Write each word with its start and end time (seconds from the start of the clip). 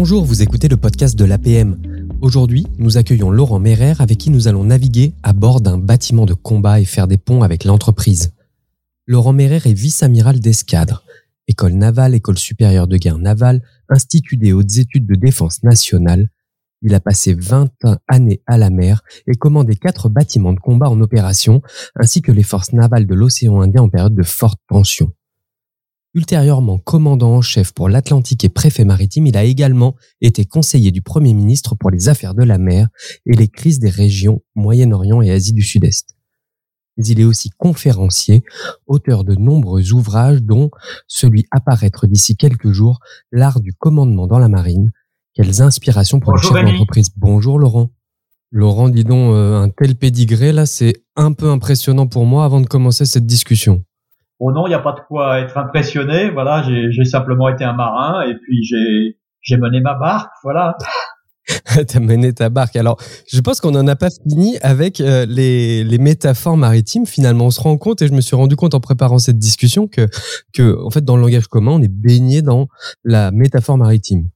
Bonjour, 0.00 0.24
vous 0.24 0.42
écoutez 0.42 0.68
le 0.68 0.76
podcast 0.76 1.18
de 1.18 1.24
l'APM. 1.24 1.76
Aujourd'hui, 2.20 2.68
nous 2.78 2.98
accueillons 2.98 3.32
Laurent 3.32 3.58
Merer 3.58 3.94
avec 3.98 4.16
qui 4.16 4.30
nous 4.30 4.46
allons 4.46 4.62
naviguer 4.62 5.12
à 5.24 5.32
bord 5.32 5.60
d'un 5.60 5.76
bâtiment 5.76 6.24
de 6.24 6.34
combat 6.34 6.78
et 6.78 6.84
faire 6.84 7.08
des 7.08 7.18
ponts 7.18 7.42
avec 7.42 7.64
l'entreprise. 7.64 8.32
Laurent 9.08 9.32
Merer 9.32 9.56
est 9.56 9.72
vice-amiral 9.72 10.38
d'escadre, 10.38 11.02
école 11.48 11.72
navale, 11.72 12.14
école 12.14 12.38
supérieure 12.38 12.86
de 12.86 12.96
guerre 12.96 13.18
navale, 13.18 13.60
institut 13.88 14.36
des 14.36 14.52
hautes 14.52 14.76
études 14.76 15.04
de 15.04 15.16
défense 15.16 15.64
nationale. 15.64 16.28
Il 16.80 16.94
a 16.94 17.00
passé 17.00 17.34
21 17.34 17.98
années 18.06 18.40
à 18.46 18.56
la 18.56 18.70
mer 18.70 19.02
et 19.26 19.34
commandé 19.34 19.74
quatre 19.74 20.08
bâtiments 20.08 20.52
de 20.52 20.60
combat 20.60 20.90
en 20.90 21.00
opération, 21.00 21.60
ainsi 21.96 22.22
que 22.22 22.30
les 22.30 22.44
forces 22.44 22.72
navales 22.72 23.08
de 23.08 23.14
l'océan 23.16 23.60
Indien 23.62 23.82
en 23.82 23.88
période 23.88 24.14
de 24.14 24.22
forte 24.22 24.60
tension. 24.68 25.10
Ultérieurement 26.18 26.78
commandant 26.78 27.36
en 27.36 27.42
chef 27.42 27.70
pour 27.70 27.88
l'Atlantique 27.88 28.42
et 28.42 28.48
préfet 28.48 28.84
maritime, 28.84 29.28
il 29.28 29.36
a 29.36 29.44
également 29.44 29.94
été 30.20 30.46
conseiller 30.46 30.90
du 30.90 31.00
Premier 31.00 31.32
ministre 31.32 31.76
pour 31.76 31.92
les 31.92 32.08
affaires 32.08 32.34
de 32.34 32.42
la 32.42 32.58
mer 32.58 32.88
et 33.24 33.36
les 33.36 33.46
crises 33.46 33.78
des 33.78 33.88
régions 33.88 34.42
Moyen-Orient 34.56 35.22
et 35.22 35.30
Asie 35.30 35.52
du 35.52 35.62
Sud-Est. 35.62 36.16
Mais 36.96 37.06
il 37.06 37.20
est 37.20 37.24
aussi 37.24 37.50
conférencier, 37.50 38.42
auteur 38.88 39.22
de 39.22 39.36
nombreux 39.36 39.92
ouvrages 39.92 40.42
dont 40.42 40.72
celui 41.06 41.46
apparaître 41.52 42.08
d'ici 42.08 42.36
quelques 42.36 42.72
jours, 42.72 42.98
L'art 43.30 43.60
du 43.60 43.72
commandement 43.72 44.26
dans 44.26 44.40
la 44.40 44.48
marine. 44.48 44.90
Quelles 45.34 45.62
inspirations 45.62 46.18
pour 46.18 46.32
Bonjour, 46.32 46.52
le 46.52 46.62
chef 46.62 46.68
d'entreprise. 46.68 47.10
Bonjour 47.16 47.60
Laurent. 47.60 47.92
Laurent, 48.50 48.88
dis 48.88 49.04
donc, 49.04 49.34
euh, 49.34 49.62
un 49.62 49.68
tel 49.68 49.94
pédigré 49.94 50.50
là, 50.50 50.66
c'est 50.66 50.94
un 51.14 51.32
peu 51.32 51.48
impressionnant 51.48 52.08
pour 52.08 52.26
moi 52.26 52.44
avant 52.44 52.60
de 52.60 52.66
commencer 52.66 53.04
cette 53.04 53.26
discussion. 53.26 53.84
Bon 54.40 54.52
non, 54.52 54.66
il 54.66 54.70
n'y 54.70 54.74
a 54.74 54.80
pas 54.80 54.92
de 54.92 55.00
quoi 55.00 55.40
être 55.40 55.58
impressionné. 55.58 56.30
Voilà, 56.30 56.62
j'ai 56.62 57.04
simplement 57.04 57.48
été 57.48 57.64
un 57.64 57.72
marin 57.72 58.22
et 58.22 58.34
puis 58.34 58.62
j'ai 58.64 59.18
j'ai 59.40 59.56
mené 59.56 59.80
ma 59.80 59.94
barque. 59.94 60.30
Voilà. 60.42 60.76
T'as 61.88 62.00
mené 62.00 62.32
ta 62.32 62.50
barque. 62.50 62.76
Alors, 62.76 62.98
je 63.32 63.40
pense 63.40 63.60
qu'on 63.60 63.70
n'en 63.70 63.86
a 63.86 63.96
pas 63.96 64.10
fini 64.10 64.58
avec 64.60 65.00
euh, 65.00 65.26
les, 65.26 65.82
les 65.82 65.98
métaphores 65.98 66.56
maritimes. 66.56 67.06
Finalement, 67.06 67.46
on 67.46 67.50
se 67.50 67.60
rend 67.60 67.78
compte, 67.78 68.02
et 68.02 68.08
je 68.08 68.12
me 68.12 68.20
suis 68.20 68.36
rendu 68.36 68.56
compte 68.56 68.74
en 68.74 68.80
préparant 68.80 69.18
cette 69.18 69.38
discussion, 69.38 69.86
que, 69.86 70.06
que 70.52 70.78
en 70.84 70.90
fait, 70.90 71.04
dans 71.04 71.16
le 71.16 71.22
langage 71.22 71.48
commun, 71.48 71.72
on 71.72 71.82
est 71.82 71.92
baigné 71.92 72.42
dans 72.42 72.68
la 73.04 73.30
métaphore 73.30 73.78
maritime. 73.78 74.28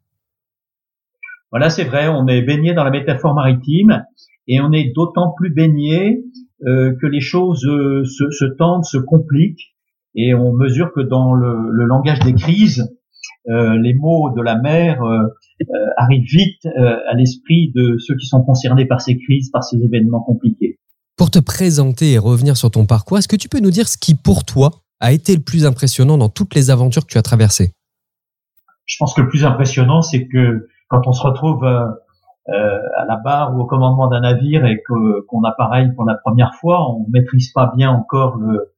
Voilà, 1.50 1.68
c'est 1.68 1.84
vrai. 1.84 2.08
On 2.08 2.26
est 2.26 2.42
baigné 2.42 2.72
dans 2.72 2.84
la 2.84 2.90
métaphore 2.90 3.34
maritime 3.34 4.04
et 4.48 4.60
on 4.60 4.72
est 4.72 4.92
d'autant 4.94 5.34
plus 5.36 5.52
baigné 5.52 6.22
euh, 6.66 6.94
que 7.00 7.06
les 7.06 7.20
choses 7.20 7.64
euh, 7.66 8.04
se, 8.04 8.30
se 8.30 8.44
tendent, 8.56 8.84
se 8.84 8.96
compliquent 8.96 9.71
et 10.14 10.34
on 10.34 10.52
mesure 10.52 10.92
que 10.94 11.00
dans 11.00 11.32
le, 11.34 11.70
le 11.70 11.84
langage 11.84 12.20
des 12.20 12.34
crises, 12.34 12.88
euh, 13.48 13.76
les 13.78 13.94
mots 13.94 14.30
de 14.36 14.42
la 14.42 14.56
mer 14.56 15.02
euh, 15.02 15.18
euh, 15.62 15.64
arrivent 15.96 16.28
vite 16.30 16.64
euh, 16.66 16.96
à 17.10 17.14
l'esprit 17.14 17.72
de 17.74 17.96
ceux 17.98 18.16
qui 18.16 18.26
sont 18.26 18.42
concernés 18.42 18.86
par 18.86 19.00
ces 19.00 19.18
crises, 19.18 19.50
par 19.50 19.64
ces 19.64 19.78
événements 19.78 20.20
compliqués. 20.20 20.78
Pour 21.16 21.30
te 21.30 21.38
présenter 21.38 22.12
et 22.12 22.18
revenir 22.18 22.56
sur 22.56 22.70
ton 22.70 22.86
parcours, 22.86 23.18
est-ce 23.18 23.28
que 23.28 23.36
tu 23.36 23.48
peux 23.48 23.60
nous 23.60 23.70
dire 23.70 23.88
ce 23.88 23.98
qui, 23.98 24.14
pour 24.14 24.44
toi, 24.44 24.70
a 25.00 25.12
été 25.12 25.34
le 25.34 25.42
plus 25.42 25.66
impressionnant 25.66 26.18
dans 26.18 26.28
toutes 26.28 26.54
les 26.54 26.70
aventures 26.70 27.06
que 27.06 27.12
tu 27.12 27.18
as 27.18 27.22
traversées? 27.22 27.72
Je 28.86 28.96
pense 28.98 29.14
que 29.14 29.20
le 29.20 29.28
plus 29.28 29.44
impressionnant, 29.44 30.02
c'est 30.02 30.26
que 30.26 30.68
quand 30.88 31.06
on 31.06 31.12
se 31.12 31.22
retrouve 31.22 31.64
euh, 31.64 32.78
à 32.96 33.04
la 33.04 33.16
barre 33.16 33.54
ou 33.54 33.60
au 33.60 33.66
commandement 33.66 34.08
d'un 34.08 34.20
navire 34.20 34.66
et 34.66 34.82
qu'on 34.82 35.44
appareille 35.44 35.92
pour 35.94 36.04
la 36.04 36.14
première 36.14 36.54
fois, 36.60 36.90
on 36.90 37.06
maîtrise 37.08 37.52
pas 37.52 37.72
bien 37.76 37.90
encore 37.90 38.36
le 38.36 38.71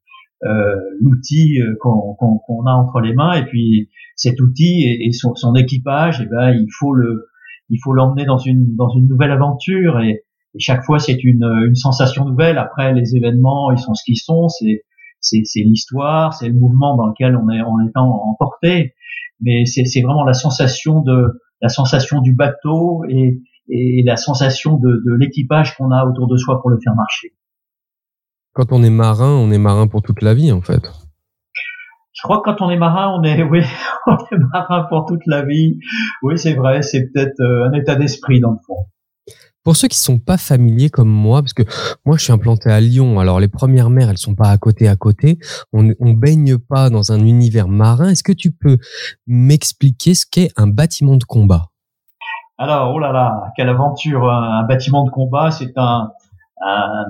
euh, 0.45 0.77
l'outil 1.00 1.61
euh, 1.61 1.75
qu'on 1.81 2.67
a 2.67 2.73
entre 2.73 3.00
les 3.00 3.14
mains 3.14 3.34
et 3.34 3.45
puis 3.45 3.91
cet 4.17 4.41
outil 4.41 4.84
et, 4.84 5.12
son, 5.12 5.34
son 5.34 5.55
équipage, 5.55 6.20
et 6.20 6.27
ben 6.27 6.53
il 6.53 6.69
faut 6.70 6.95
le 6.95 7.27
il 7.70 7.78
faut 7.83 7.92
l'emmener 7.92 8.25
dans 8.25 8.39
une 8.39 8.77
dans 8.77 8.91
une 8.91 9.09
nouvelle 9.09 9.31
aventure 9.31 10.00
et, 10.00 10.25
chaque 10.59 10.84
fois 10.84 11.00
c'est 11.00 11.25
une 11.25 11.45
une 11.67 11.75
sensation 11.75 12.25
nouvelle. 12.25 12.59
Après 12.59 12.94
les 12.94 13.16
événements, 13.16 13.72
ils 13.72 13.78
sont 13.78 13.94
ce 13.94 14.04
qu'ils 14.04 14.19
sont, 14.19 14.49
c'est 14.49 14.84
c'est 15.21 15.60
l'histoire, 15.60 16.33
c'est 16.34 16.49
le 16.49 16.54
mouvement 16.54 16.97
dans 16.97 17.06
lequel 17.06 17.34
on 17.37 17.50
est 17.50 17.60
on 17.62 17.81
est 17.81 17.91
emporté 17.97 18.94
mais 19.41 19.65
c'est 19.66 19.84
c'est 19.84 20.00
vraiment 20.00 20.25
la 20.25 20.33
sensation 20.33 21.00
de 21.00 21.41
la 21.60 21.69
sensation 21.69 22.21
du 22.21 22.34
bateau 22.34 23.04
et, 23.09 23.41
et 23.69 24.03
la 24.04 24.16
sensation 24.16 24.77
de, 24.77 25.03
de 25.04 25.15
l'équipage 25.19 25.77
qu'on 25.77 25.91
a 25.91 26.04
autour 26.04 26.28
de 26.28 26.37
soi 26.37 26.60
pour 26.60 26.71
le 26.71 26.78
faire 26.83 26.94
marcher. 26.94 27.33
Quand 28.54 28.70
on 28.70 28.84
est 28.84 28.91
marin, 28.91 29.31
on 29.31 29.50
est 29.50 29.59
marin 29.59 29.88
pour 29.88 30.03
toute 30.03 30.22
la 30.22 30.32
vie, 30.32 30.53
en 30.53 30.62
fait. 30.62 30.81
Je 32.12 32.22
crois 32.22 32.41
que 32.41 32.44
quand 32.44 32.65
on 32.65 32.70
est 32.70 32.76
marin, 32.76 33.12
on 33.19 33.25
est 33.25 33.42
oui, 33.50 33.62
on 34.06 34.16
est 34.16 34.38
marin 34.53 34.87
pour 34.88 35.06
toute 35.06 35.26
la 35.26 35.42
vie. 35.42 35.81
Oui, 36.22 36.38
c'est 36.38 36.54
vrai, 36.54 36.82
c'est 36.82 37.10
peut-être 37.12 37.41
euh, 37.41 37.69
un 37.69 37.72
état 37.72 37.97
d'esprit 37.97 38.41
dans 38.41 38.53
le 38.53 38.59
fond. 38.65 38.87
Pour 39.65 39.76
ceux 39.76 39.88
qui 39.88 39.98
sont 39.98 40.19
pas 40.19 40.37
familiers 40.37 40.88
comme 40.88 41.09
moi, 41.09 41.42
parce 41.42 41.54
que 41.54 41.65
moi 42.04 42.16
je 42.16 42.22
suis 42.22 42.32
implanté 42.32 42.70
à 42.70 42.81
Lyon, 42.81 43.19
alors 43.19 43.41
les 43.41 43.48
premières 43.48 43.88
mers 43.91 44.10
elles 44.10 44.19
sont 44.19 44.34
pas 44.34 44.50
à 44.50 44.59
côté 44.59 44.88
à 44.88 44.94
côté, 44.94 45.38
on, 45.72 45.91
on 46.00 46.12
baigne 46.12 46.59
pas 46.59 46.91
dans 46.91 47.12
un 47.12 47.19
univers 47.21 47.66
marin. 47.66 48.10
Est-ce 48.10 48.22
que 48.22 48.32
tu 48.32 48.53
peux 48.53 48.78
m'expliquer 49.26 50.15
ce 50.15 50.26
qu'est 50.31 50.50
un 50.56 50.66
bâtiment 50.66 51.16
de 51.16 51.25
combat? 51.25 51.71
Alors, 52.59 52.94
oh 52.94 53.00
là 53.00 53.10
là, 53.10 53.50
quelle 53.56 53.71
aventure 53.71 54.31
Un, 54.31 54.60
un 54.60 54.62
bâtiment 54.65 55.04
de 55.04 55.10
combat, 55.10 55.50
c'est 55.50 55.72
un, 55.76 56.12
un, 56.62 57.04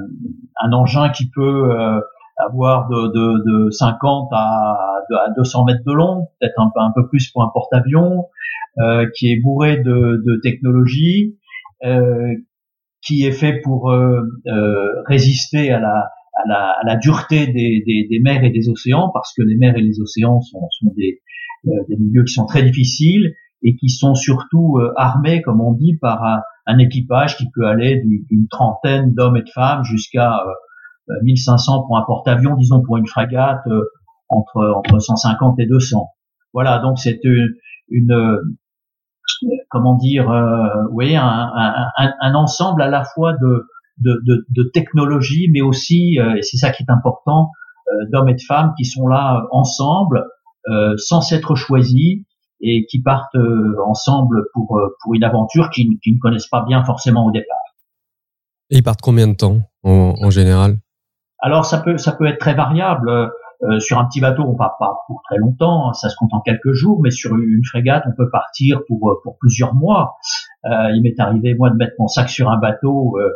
un 0.60 0.72
engin 0.72 1.10
qui 1.10 1.30
peut 1.30 1.70
euh, 1.72 2.00
avoir 2.38 2.88
de, 2.88 3.08
de, 3.12 3.66
de 3.66 3.70
50 3.70 4.28
à, 4.32 4.76
de- 5.10 5.16
à 5.16 5.30
200 5.36 5.64
mètres 5.66 5.84
de 5.86 5.92
long, 5.92 6.28
peut-être 6.40 6.58
un, 6.60 6.92
peu- 6.94 7.08
plus 7.08 7.30
pour 7.30 7.42
un 7.42 7.50
porte-avions, 7.52 8.26
euh, 8.78 9.06
qui 9.16 9.30
est 9.32 9.40
bourré 9.40 9.76
de, 9.78 10.22
de 10.26 10.40
technologie, 10.42 11.36
euh, 11.84 12.32
qui 13.02 13.24
est 13.26 13.32
fait 13.32 13.60
pour 13.62 13.90
euh, 13.92 14.20
euh, 14.46 15.02
résister 15.06 15.70
à 15.70 15.78
la, 15.78 16.08
à 16.34 16.48
la, 16.48 16.70
à 16.70 16.84
la 16.84 16.96
dureté 16.96 17.46
des, 17.46 17.82
des, 17.86 18.06
des 18.10 18.20
mers 18.20 18.42
et 18.42 18.50
des 18.50 18.68
océans, 18.68 19.10
parce 19.12 19.32
que 19.36 19.42
les 19.42 19.56
mers 19.56 19.76
et 19.76 19.82
les 19.82 20.00
océans 20.00 20.40
sont, 20.40 20.66
sont 20.70 20.92
des, 20.96 21.20
euh, 21.66 21.70
des 21.88 21.96
milieux 21.96 22.24
qui 22.24 22.32
sont 22.32 22.46
très 22.46 22.62
difficiles 22.62 23.34
et 23.62 23.76
qui 23.76 23.88
sont 23.88 24.14
surtout 24.14 24.78
armés, 24.96 25.40
comme 25.42 25.60
on 25.60 25.72
dit, 25.72 25.96
par 26.00 26.22
un, 26.24 26.40
un 26.66 26.78
équipage 26.78 27.36
qui 27.36 27.46
peut 27.54 27.66
aller 27.66 28.00
du- 28.04 28.24
d'une 28.30 28.48
trentaine 28.48 29.14
d'hommes 29.14 29.36
et 29.36 29.42
de 29.42 29.50
femmes 29.50 29.84
jusqu'à 29.84 30.32
euh, 30.38 30.50
euh, 31.10 31.14
1500 31.22 31.84
pour 31.86 31.98
un 31.98 32.02
porte-avions, 32.06 32.56
disons 32.56 32.82
pour 32.82 32.96
une 32.96 33.06
frégate, 33.06 33.60
euh, 33.68 33.82
entre, 34.28 34.72
entre 34.76 34.98
150 34.98 35.58
et 35.60 35.66
200. 35.66 36.08
Voilà, 36.54 36.78
donc 36.78 36.98
c'est 36.98 37.20
une, 37.24 37.54
une, 37.90 38.12
euh, 38.12 38.38
comment 39.70 39.94
dire, 39.96 40.30
euh, 40.30 40.84
oui, 40.92 41.16
un, 41.16 41.24
un, 41.56 42.12
un, 42.20 42.34
ensemble 42.34 42.82
à 42.82 42.88
la 42.88 43.04
fois 43.04 43.32
de, 43.34 43.66
de, 43.98 44.20
de, 44.26 44.46
de 44.50 44.62
technologie, 44.72 45.48
mais 45.52 45.60
aussi, 45.60 46.18
euh, 46.18 46.36
et 46.36 46.42
c'est 46.42 46.56
ça 46.56 46.70
qui 46.70 46.82
est 46.82 46.90
important, 46.90 47.50
euh, 47.88 47.92
d'hommes 48.12 48.28
et 48.28 48.34
de 48.34 48.42
femmes 48.46 48.72
qui 48.76 48.84
sont 48.84 49.06
là 49.06 49.36
euh, 49.40 49.46
ensemble, 49.50 50.24
euh, 50.68 50.94
sans 50.96 51.20
s'être 51.20 51.54
choisis, 51.54 52.24
et 52.66 52.86
qui 52.90 53.02
partent 53.02 53.36
euh, 53.36 53.76
ensemble 53.86 54.46
pour, 54.54 54.78
euh, 54.78 54.96
pour 55.02 55.14
une 55.14 55.24
aventure 55.24 55.68
qu'ils 55.70 55.90
ne 55.90 56.18
connaissent 56.20 56.48
pas 56.48 56.64
bien 56.66 56.82
forcément 56.84 57.26
au 57.26 57.30
départ. 57.30 57.56
Et 58.70 58.78
ils 58.78 58.82
partent 58.82 59.02
combien 59.02 59.28
de 59.28 59.36
temps 59.36 59.58
en, 59.82 60.14
en 60.20 60.30
général? 60.30 60.78
Alors 61.40 61.64
ça 61.66 61.78
peut 61.84 61.98
ça 61.98 62.12
peut 62.12 62.26
être 62.26 62.38
très 62.38 62.54
variable. 62.54 63.30
Euh, 63.62 63.78
sur 63.78 63.98
un 63.98 64.04
petit 64.06 64.20
bateau, 64.20 64.42
on 64.42 64.56
va 64.56 64.74
pas 64.78 64.92
pour 65.06 65.22
très 65.28 65.38
longtemps, 65.38 65.88
hein, 65.88 65.92
ça 65.92 66.08
se 66.10 66.16
compte 66.16 66.34
en 66.34 66.40
quelques 66.40 66.72
jours, 66.72 67.00
mais 67.02 67.10
sur 67.10 67.34
une 67.36 67.64
frégate, 67.64 68.04
on 68.06 68.14
peut 68.16 68.28
partir 68.30 68.80
pour 68.88 69.10
euh, 69.10 69.14
pour 69.22 69.38
plusieurs 69.38 69.74
mois. 69.74 70.16
Euh, 70.64 70.90
il 70.94 71.02
m'est 71.02 71.18
arrivé 71.18 71.54
moi 71.54 71.70
de 71.70 71.76
mettre 71.76 71.94
mon 71.98 72.08
sac 72.08 72.28
sur 72.28 72.50
un 72.50 72.58
bateau 72.58 73.16
euh, 73.16 73.30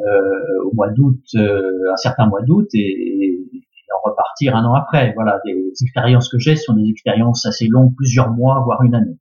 euh, 0.00 0.64
au 0.66 0.74
mois 0.74 0.90
d'août, 0.90 1.18
euh, 1.36 1.92
un 1.92 1.96
certain 1.96 2.26
mois 2.26 2.42
d'août, 2.42 2.68
et, 2.74 2.78
et 2.78 3.63
en 3.92 4.10
repartir 4.10 4.56
un 4.56 4.64
an 4.64 4.74
après. 4.74 5.12
Voilà, 5.14 5.38
des 5.44 5.72
expériences 5.82 6.28
que 6.28 6.38
j'ai 6.38 6.56
sont 6.56 6.74
des 6.74 6.88
expériences 6.88 7.46
assez 7.46 7.66
longues, 7.68 7.94
plusieurs 7.96 8.30
mois, 8.30 8.62
voire 8.64 8.82
une 8.82 8.94
année. 8.94 9.18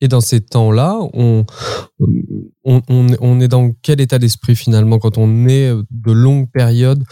Et 0.00 0.06
dans 0.06 0.20
ces 0.20 0.40
temps-là, 0.40 0.96
on, 1.12 1.44
on 2.64 3.40
est 3.40 3.48
dans 3.48 3.72
quel 3.82 4.00
état 4.00 4.18
d'esprit 4.18 4.54
finalement 4.54 4.98
quand 4.98 5.18
on 5.18 5.48
est 5.48 5.72
de 5.90 6.12
longues 6.12 6.48
périodes 6.52 7.02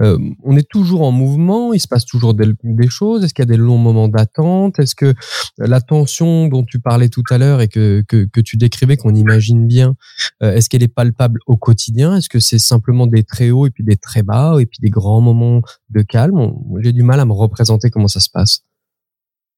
euh, 0.00 0.18
On 0.42 0.56
est 0.56 0.68
toujours 0.68 1.02
en 1.02 1.12
mouvement, 1.12 1.72
il 1.72 1.80
se 1.80 1.88
passe 1.88 2.04
toujours 2.04 2.34
des, 2.34 2.54
choses. 2.88 3.24
Est-ce 3.24 3.34
qu'il 3.34 3.42
y 3.42 3.48
a 3.48 3.50
des 3.50 3.56
longs 3.56 3.78
moments 3.78 4.08
d'attente? 4.08 4.78
Est-ce 4.78 4.94
que 4.94 5.14
la 5.58 5.80
tension 5.80 6.48
dont 6.48 6.64
tu 6.64 6.80
parlais 6.80 7.08
tout 7.08 7.22
à 7.30 7.38
l'heure 7.38 7.60
et 7.60 7.68
que, 7.68 8.02
que, 8.08 8.24
que 8.24 8.40
tu 8.40 8.56
décrivais, 8.56 8.96
qu'on 8.96 9.14
imagine 9.14 9.66
bien, 9.66 9.94
euh, 10.42 10.54
est-ce 10.54 10.68
qu'elle 10.68 10.82
est 10.82 10.88
palpable 10.88 11.40
au 11.46 11.56
quotidien? 11.56 12.16
Est-ce 12.16 12.28
que 12.28 12.40
c'est 12.40 12.58
simplement 12.58 13.06
des 13.06 13.24
très 13.24 13.50
hauts 13.50 13.66
et 13.66 13.70
puis 13.70 13.84
des 13.84 13.96
très 13.96 14.22
bas 14.22 14.56
et 14.60 14.66
puis 14.66 14.78
des 14.80 14.90
grands 14.90 15.20
moments 15.20 15.62
de 15.90 16.02
calme? 16.02 16.52
J'ai 16.82 16.92
du 16.92 17.02
mal 17.02 17.20
à 17.20 17.24
me 17.24 17.32
représenter 17.32 17.90
comment 17.90 18.08
ça 18.08 18.20
se 18.20 18.30
passe. 18.30 18.62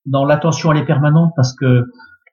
Non, 0.07 0.25
l'attention 0.25 0.73
elle 0.73 0.79
est 0.79 0.87
permanente 0.87 1.33
parce 1.37 1.55
que 1.55 1.85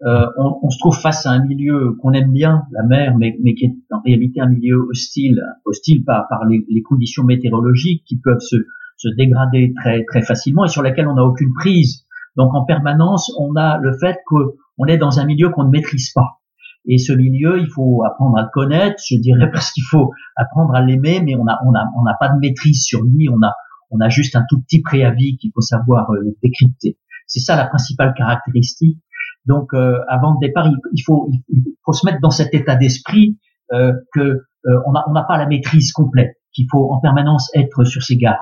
euh, 0.06 0.25
on, 0.38 0.60
on, 0.63 0.69
se 0.69 0.80
trouve 0.80 0.98
face 0.98 1.25
à 1.25 1.31
un 1.31 1.46
milieu 1.46 1.98
qu'on 2.01 2.13
aime 2.13 2.31
bien, 2.31 2.63
la 2.72 2.84
mer, 2.84 3.18
mais, 3.18 3.38
mais, 3.44 3.54
qui 3.54 3.66
est 3.66 3.75
en 3.92 4.00
réalité 4.01 4.40
un 4.40 4.48
milieu 4.48 4.88
hostile, 4.90 5.42
hostile 5.66 6.06
par, 6.06 6.28
par 6.30 6.46
les, 6.46 6.66
les, 6.69 6.81
conditions 6.81 7.25
météorologiques 7.25 8.06
qui 8.06 8.18
peuvent 8.18 8.40
se, 8.40 8.56
se, 8.96 9.10
dégrader 9.18 9.74
très 9.75 10.06
très 10.06 10.22
facilement 10.22 10.63
et 10.63 10.69
sur 10.69 10.84
lesquelles 10.84 11.07
on 11.07 11.16
n'a 11.16 11.25
aucune 11.25 11.51
prise. 11.54 12.06
Donc 12.38 12.56
en 12.56 12.63
permanence, 12.63 13.30
on 13.38 13.56
a 13.57 13.78
le 13.78 13.92
fait 14.00 14.19
qu'on 14.25 14.54
on 14.78 14.86
est 14.86 14.98
dans 14.98 15.19
un 15.19 15.25
milieu 15.25 15.50
qu'on 15.50 15.66
ne 15.66 15.69
maîtrise 15.69 16.12
pas. 16.13 16.40
Et 16.86 16.98
ce 16.98 17.12
milieu, 17.12 17.60
il 17.60 17.68
faut 17.68 18.04
apprendre 18.06 18.38
à 18.38 18.44
le 18.44 18.50
connaître, 18.54 19.04
je 19.06 19.19
dirais, 19.19 19.50
parce 19.54 19.72
qu'il 19.72 19.84
faut 19.84 20.12
apprendre 20.38 20.74
à 20.75 20.81
l'aimer, 20.81 21.22
mais 21.25 21.36
on 21.36 21.44
n'a 21.44 21.60
on 21.66 21.74
a, 21.74 21.84
on 21.98 22.04
pas 22.19 22.30
de 22.30 22.40
maîtrise 22.40 22.84
sur 22.84 23.04
lui, 23.04 23.28
on 23.30 23.42
a, 23.46 23.51
on 23.92 24.00
a 24.00 24.07
juste 24.07 24.38
un 24.38 24.46
tout 24.50 24.62
petit 24.62 24.81
préavis 24.81 25.38
qu'il 25.38 25.51
faut 25.54 25.62
savoir 25.62 26.10
euh, 26.12 26.38
décrypter. 26.42 26.98
C'est 27.28 27.42
ça 27.42 27.56
la 27.56 27.68
principale 27.68 28.13
caractéristique. 28.16 28.98
Donc, 29.45 29.74
euh, 29.74 29.97
avant 30.09 30.33
le 30.33 30.45
départ, 30.45 30.68
il, 30.94 31.01
faut, 31.01 31.30
il, 31.50 31.63
faut 31.86 31.94
se 31.94 32.06
mettre 32.06 32.19
dans 32.21 32.31
cet 32.31 32.53
état 32.53 32.75
d'esprit 32.75 33.38
euh, 33.71 33.94
que 34.13 34.19
euh, 34.19 34.44
on 34.86 34.91
n'a 34.91 35.03
on 35.07 35.13
pas 35.13 35.38
la 35.38 35.47
maîtrise 35.47 35.91
complète, 35.91 36.36
qu'il 36.53 36.68
faut 36.69 36.91
en 36.91 37.00
permanence 37.00 37.50
être 37.56 37.83
sur 37.86 38.03
ses 38.03 38.18
gardes. 38.18 38.38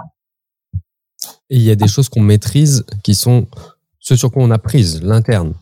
Et 1.49 1.57
il 1.57 1.61
y 1.61 1.71
a 1.71 1.75
des 1.75 1.87
choses 1.87 2.09
qu'on 2.09 2.21
maîtrise 2.21 2.85
qui 3.03 3.13
sont 3.13 3.47
ce 3.99 4.15
sur 4.15 4.31
quoi 4.31 4.43
on 4.43 4.51
a 4.51 4.57
prise, 4.57 5.03
l'interne. 5.03 5.53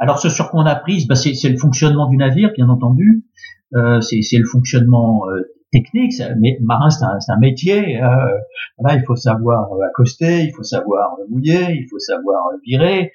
Alors, 0.00 0.18
ce 0.18 0.28
sur 0.28 0.50
quoi 0.50 0.62
on 0.62 0.66
a 0.66 0.76
prise, 0.76 1.06
bah, 1.06 1.14
c'est 1.14 1.48
le 1.48 1.58
fonctionnement 1.58 2.08
du 2.08 2.16
navire, 2.16 2.50
bien 2.56 2.68
entendu. 2.68 3.24
Euh, 3.74 4.00
c'est 4.00 4.38
le 4.38 4.46
fonctionnement 4.46 5.28
euh, 5.28 5.42
technique. 5.72 6.14
Mais 6.40 6.58
marin, 6.62 6.90
c'est 6.90 7.04
un, 7.04 7.18
un, 7.34 7.38
métier. 7.38 8.02
Euh, 8.02 8.38
il 8.90 9.02
faut 9.06 9.16
savoir 9.16 9.68
accoster, 9.90 10.44
il 10.44 10.52
faut 10.54 10.62
savoir 10.62 11.16
mouiller, 11.28 11.66
il 11.70 11.86
faut 11.90 11.98
savoir 11.98 12.44
virer. 12.64 13.12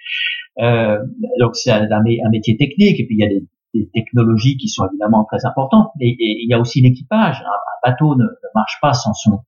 Euh, 0.59 0.99
donc, 1.39 1.55
c'est 1.55 1.71
un, 1.71 2.03
métier 2.31 2.57
technique. 2.57 2.99
Et 2.99 3.05
puis, 3.05 3.15
il 3.17 3.19
y 3.19 3.25
a 3.25 3.29
des, 3.29 3.45
technologies 3.91 4.55
qui 4.57 4.67
sont 4.67 4.85
évidemment 4.87 5.25
très 5.25 5.45
importantes. 5.45 5.91
Et, 5.99 6.15
il 6.19 6.47
y 6.47 6.53
a 6.53 6.59
aussi 6.59 6.81
l'équipage. 6.81 7.41
Un, 7.41 7.89
bateau 7.89 8.15
ne, 8.15 8.25
marche 8.53 8.77
pas 8.81 8.93
sans 8.93 9.13
son, 9.13 9.39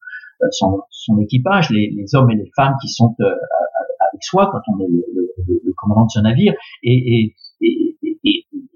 son 0.90 1.20
équipage, 1.20 1.70
les, 1.70 2.16
hommes 2.16 2.32
et 2.32 2.36
les 2.36 2.52
femmes 2.56 2.76
qui 2.82 2.90
sont 2.90 3.16
avec 3.20 4.24
soi 4.24 4.50
quand 4.52 4.62
on 4.74 4.80
est 4.80 4.88
le, 4.90 5.74
commandant 5.78 6.06
de 6.06 6.12
ce 6.12 6.20
navire. 6.20 6.54
Et, 6.84 7.36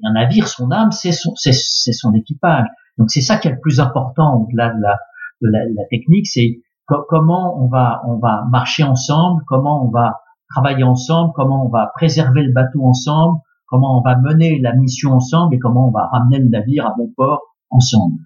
un 0.03 0.13
navire, 0.13 0.47
son 0.47 0.71
âme, 0.71 0.91
c'est 0.91 1.11
son, 1.11 2.13
équipage. 2.13 2.67
Donc 2.97 3.09
c'est 3.09 3.21
ça 3.21 3.37
qui 3.37 3.47
est 3.47 3.51
le 3.51 3.59
plus 3.59 3.79
important 3.79 4.35
au-delà 4.41 4.69
de 4.69 4.81
la, 4.81 5.85
technique, 5.89 6.27
c'est 6.27 6.61
comment 6.85 7.59
on 7.59 7.67
va 7.67 8.45
marcher 8.49 8.83
ensemble, 8.83 9.43
comment 9.47 9.85
on 9.85 9.89
va 9.89 10.21
travailler 10.49 10.83
ensemble, 10.83 11.33
comment 11.35 11.65
on 11.65 11.69
va 11.69 11.91
préserver 11.95 12.43
le 12.43 12.53
bateau 12.53 12.83
ensemble, 12.85 13.39
comment 13.67 13.99
on 13.99 14.01
va 14.01 14.17
mener 14.17 14.59
la 14.59 14.73
mission 14.73 15.11
ensemble 15.11 15.55
et 15.55 15.59
comment 15.59 15.87
on 15.87 15.91
va 15.91 16.07
ramener 16.07 16.39
le 16.39 16.49
navire 16.49 16.87
à 16.87 16.93
bon 16.97 17.11
port 17.15 17.55
ensemble. 17.69 18.19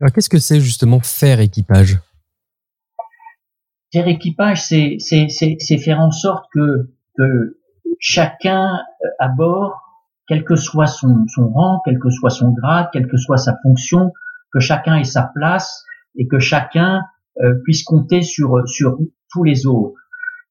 Alors 0.00 0.12
qu'est-ce 0.12 0.30
que 0.30 0.38
c'est 0.38 0.60
justement 0.60 1.00
faire 1.00 1.40
équipage? 1.40 2.00
Faire 3.92 4.08
équipage, 4.08 4.62
c'est, 4.62 4.96
c'est, 4.98 5.28
c'est, 5.28 5.78
faire 5.78 6.00
en 6.00 6.10
sorte 6.10 6.46
que, 6.52 6.90
que 7.16 7.60
chacun 8.00 8.74
euh, 8.74 9.08
à 9.18 9.28
bord, 9.28 9.82
quel 10.26 10.44
que 10.44 10.56
soit 10.56 10.86
son, 10.86 11.26
son 11.28 11.50
rang, 11.50 11.80
quel 11.84 11.98
que 11.98 12.08
soit 12.08 12.30
son 12.30 12.52
grade, 12.52 12.88
quelle 12.92 13.06
que 13.06 13.18
soit 13.18 13.36
sa 13.36 13.54
fonction, 13.62 14.12
que 14.52 14.60
chacun 14.60 14.96
ait 14.96 15.04
sa 15.04 15.30
place 15.34 15.84
et 16.16 16.26
que 16.26 16.38
chacun 16.38 17.02
euh, 17.42 17.54
puisse 17.64 17.84
compter 17.84 18.22
sur, 18.22 18.66
sur 18.66 18.96
tous 19.30 19.44
les 19.44 19.66
autres. 19.66 20.01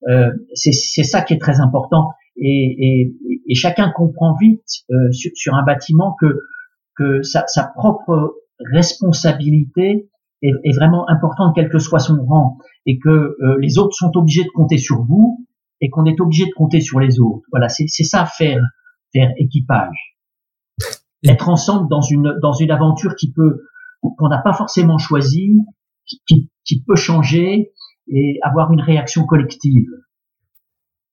Euh, 0.09 0.31
c'est, 0.53 0.71
ça 1.03 1.21
qui 1.21 1.33
est 1.33 1.39
très 1.39 1.59
important. 1.59 2.09
Et, 2.37 2.75
et, 2.79 3.13
et 3.47 3.55
chacun 3.55 3.91
comprend 3.91 4.35
vite 4.35 4.63
euh, 4.89 5.11
sur, 5.11 5.31
sur, 5.35 5.55
un 5.55 5.63
bâtiment 5.63 6.15
que, 6.19 6.39
que 6.95 7.21
sa, 7.21 7.45
sa 7.47 7.65
propre 7.65 8.35
responsabilité 8.71 10.09
est, 10.41 10.51
est, 10.63 10.75
vraiment 10.75 11.07
importante, 11.09 11.53
quel 11.55 11.69
que 11.69 11.79
soit 11.79 11.99
son 11.99 12.23
rang, 12.25 12.57
et 12.85 12.97
que 12.97 13.09
euh, 13.09 13.57
les 13.59 13.77
autres 13.77 13.95
sont 13.95 14.11
obligés 14.15 14.43
de 14.43 14.49
compter 14.49 14.77
sur 14.77 15.03
vous 15.03 15.45
et 15.81 15.89
qu'on 15.89 16.05
est 16.05 16.19
obligé 16.19 16.45
de 16.45 16.51
compter 16.55 16.79
sur 16.79 16.99
les 16.99 17.19
autres. 17.19 17.43
Voilà, 17.51 17.69
c'est 17.69 17.87
ça 17.87 18.25
faire 18.25 18.63
faire 19.13 19.31
équipage. 19.37 20.15
Être 21.27 21.49
ensemble 21.49 21.89
dans 21.89 22.01
une 22.01 22.39
dans 22.41 22.53
une 22.53 22.71
aventure 22.71 23.15
qui 23.15 23.31
peut 23.31 23.61
qu'on 24.01 24.29
n'a 24.29 24.39
pas 24.39 24.53
forcément 24.53 24.97
choisi, 24.97 25.59
qui, 26.27 26.49
qui, 26.65 26.83
peut 26.83 26.95
changer 26.95 27.71
et 28.11 28.39
avoir 28.43 28.71
une 28.71 28.81
réaction 28.81 29.25
collective. 29.25 29.87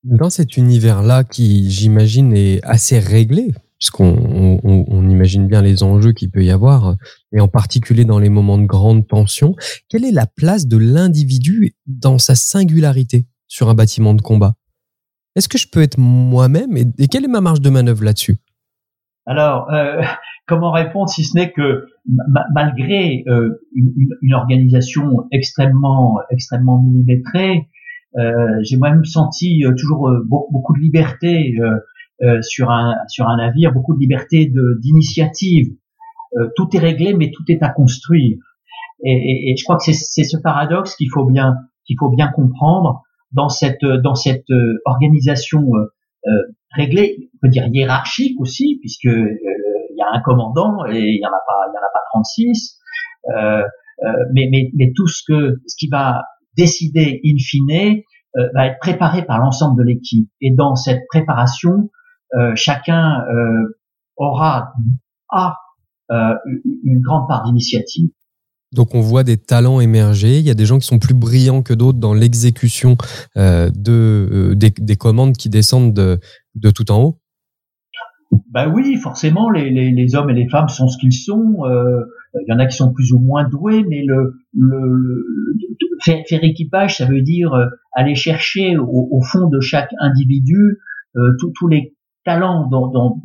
Dans 0.05 0.31
cet 0.31 0.57
univers-là, 0.57 1.25
qui 1.25 1.71
j'imagine 1.71 2.33
est 2.33 2.61
assez 2.65 2.99
réglé, 2.99 3.53
puisqu'on 3.79 4.61
on, 4.65 4.85
on, 4.89 5.09
imagine 5.09 5.47
bien 5.47 5.63
les 5.63 5.83
enjeux 5.83 6.13
qu'il 6.13 6.31
peut 6.31 6.45
y 6.45 6.51
avoir, 6.51 6.97
et 7.33 7.41
en 7.41 7.49
particulier 7.49 8.05
dans 8.05 8.19
les 8.19 8.29
moments 8.29 8.59
de 8.59 8.67
grande 8.67 9.07
tension, 9.07 9.55
quelle 9.89 10.05
est 10.05 10.13
la 10.13 10.27
place 10.27 10.67
de 10.67 10.77
l'individu 10.77 11.75
dans 11.87 12.19
sa 12.19 12.35
singularité 12.35 13.27
sur 13.47 13.69
un 13.69 13.75
bâtiment 13.75 14.15
de 14.15 14.23
combat? 14.23 14.55
Est-ce 15.37 15.49
que 15.49 15.59
je 15.59 15.69
peux 15.69 15.83
être 15.83 15.99
moi-même 15.99 16.77
et, 16.77 17.09
quelle 17.09 17.25
est 17.25 17.29
ma 17.29 17.41
marge 17.41 17.61
de 17.61 17.71
manœuvre 17.71 18.05
là-dessus? 18.05 18.39
Alors, 19.29 19.71
euh, 19.71 20.01
comment 20.49 20.73
répondre 20.73 21.09
si 21.11 21.23
ce 21.23 21.37
n'est 21.37 21.53
que 21.53 21.87
malgré 22.55 23.25
euh, 23.29 23.61
une, 23.75 23.93
une, 24.23 24.35
organisation 24.35 25.29
extrêmement 25.31 26.19
extrêmement 26.31 26.83
millimétrée, 26.83 27.69
euh, 28.17 28.33
j'ai 28.63 28.79
moi-même 28.79 29.05
senti 29.05 29.67
euh, 29.67 29.75
toujours 29.79 30.09
euh, 30.09 30.25
beaucoup, 30.27 30.51
beaucoup, 30.51 30.73
de 30.73 30.81
liberté 30.81 31.55
euh, 32.23 32.41
sur 32.41 32.71
un 32.71 32.95
sur 33.09 33.29
un 33.29 33.37
navire, 33.37 33.73
beaucoup 33.73 33.95
de 33.95 34.01
liberté 34.01 34.51
d'initiative. 34.81 35.69
tout 36.57 36.69
est 36.75 36.79
réglé, 36.79 37.15
mais 37.15 37.31
tout 37.31 37.45
est 37.49 37.63
à 37.63 37.69
construire. 37.69 38.39
Et, 39.05 39.13
et, 39.13 39.51
et 39.53 39.57
je 39.57 39.63
crois 39.63 39.77
que 39.77 39.93
c'est 39.93 40.25
ce 40.25 40.37
paradoxe 40.39 40.97
qu'il 40.97 41.11
faut 41.13 41.27
bien 41.27 41.55
qu'il 41.87 41.97
faut 41.99 42.09
bien 42.09 42.29
comprendre 42.29 43.03
dans 43.33 43.51
cette 43.51 43.85
dans 43.85 44.15
cette 44.15 44.51
organisation 44.87 45.71
euh, 46.77 46.81
euh, 46.81 46.83
réglée, 46.83 47.31
on 47.35 47.39
peut 47.43 47.49
dire 47.49 47.67
hiérarchique 47.73 48.41
aussi, 48.41 48.79
puisque 48.81 49.05
il 49.05 49.97
y 49.97 50.03
a 50.03 50.17
un 50.17 50.21
commandant 50.21 50.87
et 50.87 51.01
il 51.01 51.21
y 51.21 51.27
en 51.27 51.31
a 51.31 51.41
pas 51.47 51.67
il 51.69 51.75
y 51.75 51.79
en 51.79 51.83
a 51.83 51.93
pas 51.93 52.03
36. 52.13 52.79
mais, 54.33 54.49
mais, 54.51 54.71
mais 54.77 54.93
tout 54.95 55.07
ce 55.07 55.23
que 55.27 55.61
ce 55.67 55.77
qui 55.79 55.89
va 55.89 56.25
décider 56.57 57.21
in 57.25 57.37
fine 57.39 58.03
va 58.55 58.67
être 58.67 58.79
préparé 58.81 59.25
par 59.25 59.39
l'ensemble 59.39 59.79
de 59.79 59.89
l'équipe. 59.89 60.29
Et 60.41 60.55
dans 60.55 60.77
cette 60.77 61.03
préparation, 61.09 61.91
chacun 62.55 63.25
aura 64.17 64.73
a 65.31 65.57
une 66.11 67.01
grande 67.01 67.29
part 67.29 67.45
d'initiative. 67.45 68.11
Donc 68.73 68.95
on 68.95 69.01
voit 69.01 69.25
des 69.25 69.39
talents 69.39 69.81
émerger. 69.81 70.39
Il 70.39 70.47
y 70.47 70.51
a 70.51 70.55
des 70.55 70.67
gens 70.67 70.79
qui 70.79 70.87
sont 70.87 70.99
plus 70.99 71.15
brillants 71.15 71.63
que 71.63 71.73
d'autres 71.73 71.99
dans 71.99 72.13
l'exécution 72.13 72.97
euh, 73.37 73.71
de 73.75 74.53
euh, 74.53 74.55
des, 74.55 74.97
commandes 74.97 75.37
qui 75.37 75.49
descendent 75.49 75.95
de, 75.95 76.19
de 76.55 76.71
tout 76.71 76.91
en 76.91 77.03
haut. 77.03 77.19
Ben 78.51 78.71
oui, 78.71 78.97
forcément, 78.97 79.49
les, 79.51 79.71
les, 79.71 80.15
hommes 80.15 80.29
et 80.29 80.35
les 80.35 80.49
femmes 80.49 80.69
sont 80.69 80.87
ce 80.89 80.99
qu'ils 80.99 81.15
sont. 81.15 81.65
Euh, 81.65 82.03
il 82.35 82.53
y 82.53 82.53
en 82.53 82.59
a 82.59 82.67
qui 82.67 82.77
sont 82.77 82.93
plus 82.93 83.13
ou 83.13 83.19
moins 83.19 83.49
doués, 83.49 83.85
mais 83.89 84.03
le, 84.07 84.35
le, 84.53 85.25
faire, 86.05 86.45
équipage, 86.45 86.99
ça 86.99 87.07
veut 87.07 87.23
dire 87.23 87.55
euh, 87.55 87.65
aller 87.95 88.15
chercher 88.15 88.77
au, 88.77 89.23
fond 89.23 89.49
de 89.49 89.61
chaque 89.61 89.91
individu 89.99 90.79
tous 91.39 91.69
les 91.69 91.97
talents 92.27 92.69
dont, 92.71 92.89
dont, 92.89 93.23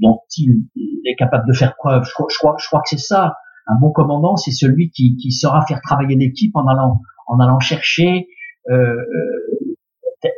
dont, 0.00 0.20
il 0.36 0.62
est 1.04 1.16
capable 1.16 1.48
de 1.48 1.52
faire 1.52 1.74
preuve. 1.76 2.04
Je 2.04 2.12
crois, 2.12 2.56
je 2.58 2.66
crois 2.68 2.80
que 2.80 2.88
c'est 2.88 3.04
ça 3.04 3.34
un 3.70 3.78
bon 3.80 3.90
commandant, 3.90 4.36
c'est 4.36 4.52
celui 4.52 4.90
qui, 4.90 5.16
qui 5.16 5.32
saura 5.32 5.64
faire 5.66 5.80
travailler 5.82 6.16
l'équipe 6.16 6.54
en 6.56 6.66
allant 6.66 7.00
en 7.26 7.38
allant 7.38 7.60
chercher 7.60 8.28
euh, 8.68 8.74
euh 8.74 9.74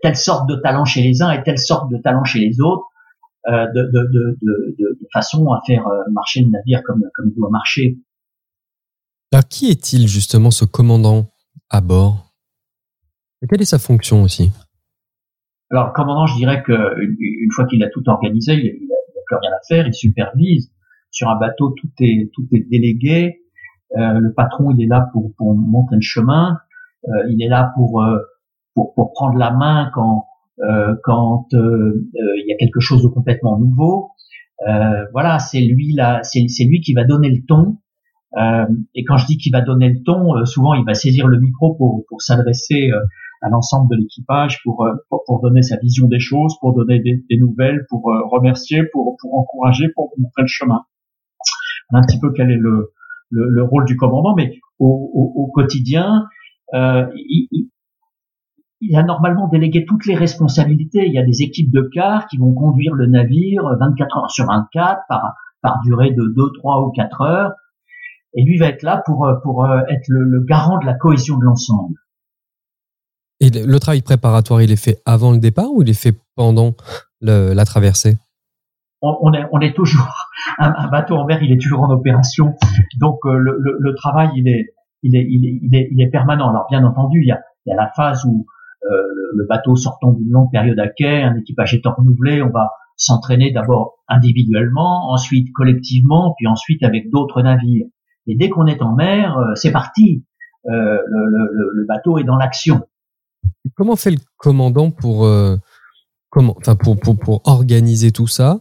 telle 0.01 0.17
sorte 0.17 0.49
de 0.49 0.55
talent 0.57 0.85
chez 0.85 1.03
les 1.03 1.23
uns 1.23 1.33
et 1.33 1.43
telle 1.43 1.59
sorte 1.59 1.91
de 1.91 1.99
talent 1.99 2.23
chez 2.23 2.39
les 2.39 2.61
autres, 2.61 2.85
euh, 3.49 3.67
de, 3.75 3.83
de, 3.83 4.09
de, 4.13 4.77
de, 4.79 4.99
façon 5.13 5.51
à 5.51 5.61
faire 5.67 5.85
marcher 6.13 6.43
le 6.43 6.51
navire 6.51 6.83
comme, 6.85 7.03
comme 7.17 7.31
il 7.31 7.35
doit 7.35 7.51
marcher. 7.51 7.99
Alors, 9.33 9.49
qui 9.49 9.71
est-il 9.71 10.07
justement 10.07 10.53
ce 10.53 10.65
commandant 10.65 11.27
à 11.69 11.81
bord? 11.81 12.33
Et 13.43 13.49
Quelle 13.49 13.61
est 13.61 13.65
sa 13.65 13.81
fonction 13.81 14.23
aussi? 14.23 14.53
Alors, 15.71 15.89
le 15.89 15.93
commandant, 15.93 16.27
je 16.27 16.37
dirais 16.37 16.63
que 16.63 17.01
une 17.01 17.51
fois 17.53 17.67
qu'il 17.67 17.83
a 17.83 17.89
tout 17.91 18.03
organisé, 18.07 18.53
il 18.53 18.87
n'a 18.87 19.23
plus 19.27 19.37
rien 19.37 19.51
à 19.51 19.61
faire, 19.67 19.87
il 19.87 19.95
supervise, 19.95 20.72
sur 21.13 21.29
un 21.29 21.39
bateau, 21.39 21.75
tout 21.81 21.91
est 22.01 22.31
tout 22.35 22.47
est 22.53 22.69
délégué. 22.69 23.43
Euh, 23.97 24.19
le 24.19 24.33
patron, 24.33 24.71
il 24.77 24.83
est 24.83 24.89
là 24.89 25.07
pour, 25.13 25.33
pour 25.37 25.55
montrer 25.55 25.97
le 25.97 26.03
chemin. 26.03 26.59
Euh, 27.07 27.11
il 27.31 27.43
est 27.43 27.49
là 27.49 27.73
pour, 27.75 28.03
euh, 28.03 28.19
pour, 28.75 28.95
pour 28.95 29.13
prendre 29.13 29.39
la 29.39 29.53
main 29.53 29.91
quand 29.95 30.27
quand 31.03 31.47
il 31.53 32.45
y 32.47 32.53
a 32.53 32.57
quelque 32.57 32.79
chose 32.79 33.03
de 33.03 33.09
complètement 33.09 33.59
nouveau. 33.59 34.11
voilà, 35.13 35.41
c'est 35.41 35.61
lui 35.61 35.93
là, 35.93 36.21
c'est 36.23 36.47
c'est 36.47 36.65
lui 36.65 36.81
qui 36.81 36.93
va 36.93 37.05
donner 37.05 37.31
le 37.31 37.43
ton. 37.49 37.79
et 38.95 39.05
quand 39.05 39.17
je 39.17 39.27
dis 39.27 39.39
qu'il 39.39 39.51
va 39.51 39.61
donner 39.61 39.89
le 39.89 40.03
ton, 40.05 40.45
souvent 40.45 40.75
il 40.75 40.85
va 40.85 40.95
saisir 40.95 41.27
le 41.27 41.41
micro 41.41 41.75
pour 41.75 42.05
pour 42.09 42.23
s'adresser 42.23 42.91
à 43.41 43.49
l'ensemble 43.49 43.91
de 43.91 43.97
l'équipage 44.03 44.63
pour, 44.63 44.87
pour, 45.09 45.41
donner 45.41 45.63
sa 45.63 45.79
vision 45.79 46.07
des 46.07 46.21
choses, 46.21 46.55
pour 46.61 46.75
donner 46.77 47.01
des, 47.01 47.25
des 47.29 47.39
nouvelles, 47.39 47.85
pour 47.89 48.05
remercier, 48.31 48.85
pour 48.93 49.17
pour 49.21 49.37
encourager, 49.37 49.89
pour 49.97 50.13
montrer 50.17 50.43
le 50.43 50.49
chemin 50.49 50.83
un 51.93 52.03
petit 52.03 52.19
peu 52.19 52.33
quel 52.33 52.51
est 52.51 52.57
le, 52.57 52.93
le, 53.31 53.63
rôle 53.63 53.85
du 53.85 53.97
commandant, 53.97 54.35
mais 54.35 54.59
au, 54.79 55.51
quotidien, 55.55 56.27
euh, 56.75 57.07
il, 57.15 57.69
a 58.95 59.03
normalement 59.03 59.49
délégué 59.49 59.85
toutes 59.87 60.07
les 60.07 60.15
responsabilités. 60.15 61.07
Il 61.07 61.13
y 61.13 61.19
a 61.19 61.25
des 61.25 61.43
équipes 61.43 61.71
de 61.71 61.89
quart 61.93 62.27
qui 62.27 62.39
vont 62.39 62.53
conduire 62.53 62.95
le 62.95 63.07
navire 63.07 63.63
24 63.79 64.17
heures 64.19 64.31
sur 64.31 64.47
24 64.47 65.01
par, 65.09 65.35
par 65.61 65.81
durée 65.85 66.11
de 66.11 66.35
2, 66.35 66.43
3 66.59 66.87
ou 66.87 66.91
4 66.91 67.21
heures. 67.23 67.53
Et 68.35 68.45
lui 68.45 68.59
va 68.59 68.67
être 68.67 68.83
là 68.83 69.03
pour, 69.05 69.29
pour 69.43 69.67
être 69.67 70.09
le, 70.09 70.41
garant 70.45 70.79
de 70.79 70.87
la 70.87 70.95
cohésion 70.95 71.37
de 71.39 71.45
l'ensemble. 71.45 71.95
Et 73.41 73.51
le 73.51 73.81
travail 73.81 74.03
préparatoire, 74.03 74.63
il 74.63 74.71
est 74.71 74.77
fait 74.77 75.03
avant 75.05 75.33
le 75.33 75.39
départ 75.39 75.71
ou 75.73 75.83
il 75.83 75.91
est 75.91 76.01
fait 76.01 76.17
pendant 76.35 76.75
la 77.21 77.65
traversée? 77.65 78.19
On, 79.03 79.33
est, 79.33 79.45
on 79.53 79.61
est 79.61 79.75
toujours 79.75 80.29
un, 80.59 80.89
bateau 80.89 81.17
en 81.17 81.25
mer, 81.25 81.43
il 81.43 81.53
est 81.53 81.61
toujours 81.61 81.83
en 81.83 81.91
opération. 81.91 82.55
Donc 83.01 83.19
le, 83.25 83.57
le, 83.59 83.77
le 83.79 83.95
travail, 83.95 84.31
il 84.37 84.49
est, 84.49 84.75
il 85.03 85.17
est, 85.17 85.27
il 85.29 85.45
est, 85.47 85.59
il 85.63 85.75
est, 85.75 85.89
il 85.91 86.03
est 86.03 86.11
permanent. 86.11 86.49
Alors 86.49 86.67
bien 86.71 86.85
entendu, 86.85 87.21
il 87.21 87.27
y 87.27 87.33
a, 87.33 87.41
il 87.67 87.71
y 87.71 87.73
a 87.73 87.77
la 87.77 87.91
phase 87.95 88.25
où 88.25 88.47
euh, 88.91 89.03
le 89.35 89.47
bateau 89.47 89.77
sortant 89.77 90.13
d'une 90.13 90.31
longue 90.31 90.51
période 90.51 90.79
à 90.79 90.89
quai, 90.89 91.23
un 91.23 91.37
équipage 91.37 91.75
est 91.75 91.87
renouvelé, 91.87 92.43
on 92.43 92.51
va 92.51 92.73
s'entraîner 92.97 93.51
d'abord 93.51 93.99
individuellement, 94.09 95.11
ensuite 95.11 95.53
collectivement, 95.55 96.35
puis 96.37 96.47
ensuite 96.47 96.83
avec 96.83 97.11
d'autres 97.11 97.43
navires. 97.43 97.87
Et 98.27 98.37
dès 98.37 98.49
qu'on 98.49 98.67
est 98.67 98.83
en 98.83 98.95
mer, 98.95 99.37
euh, 99.37 99.55
c'est 99.55 99.73
parti. 99.73 100.25
Euh, 100.67 100.71
le, 100.71 101.27
le, 101.27 101.71
le, 101.75 101.87
bateau 101.87 102.19
est 102.19 102.25
dans 102.25 102.37
l'action. 102.37 102.83
Comment 103.75 103.97
fait 103.97 104.13
le 104.13 104.19
commandant 104.37 104.93
pour 104.93 105.27
comment, 106.31 106.55
enfin 106.59 106.77
pour, 106.77 106.99
pour, 106.99 107.19
pour 107.19 107.43
organiser 107.45 108.13
tout 108.13 108.29
ça? 108.29 108.61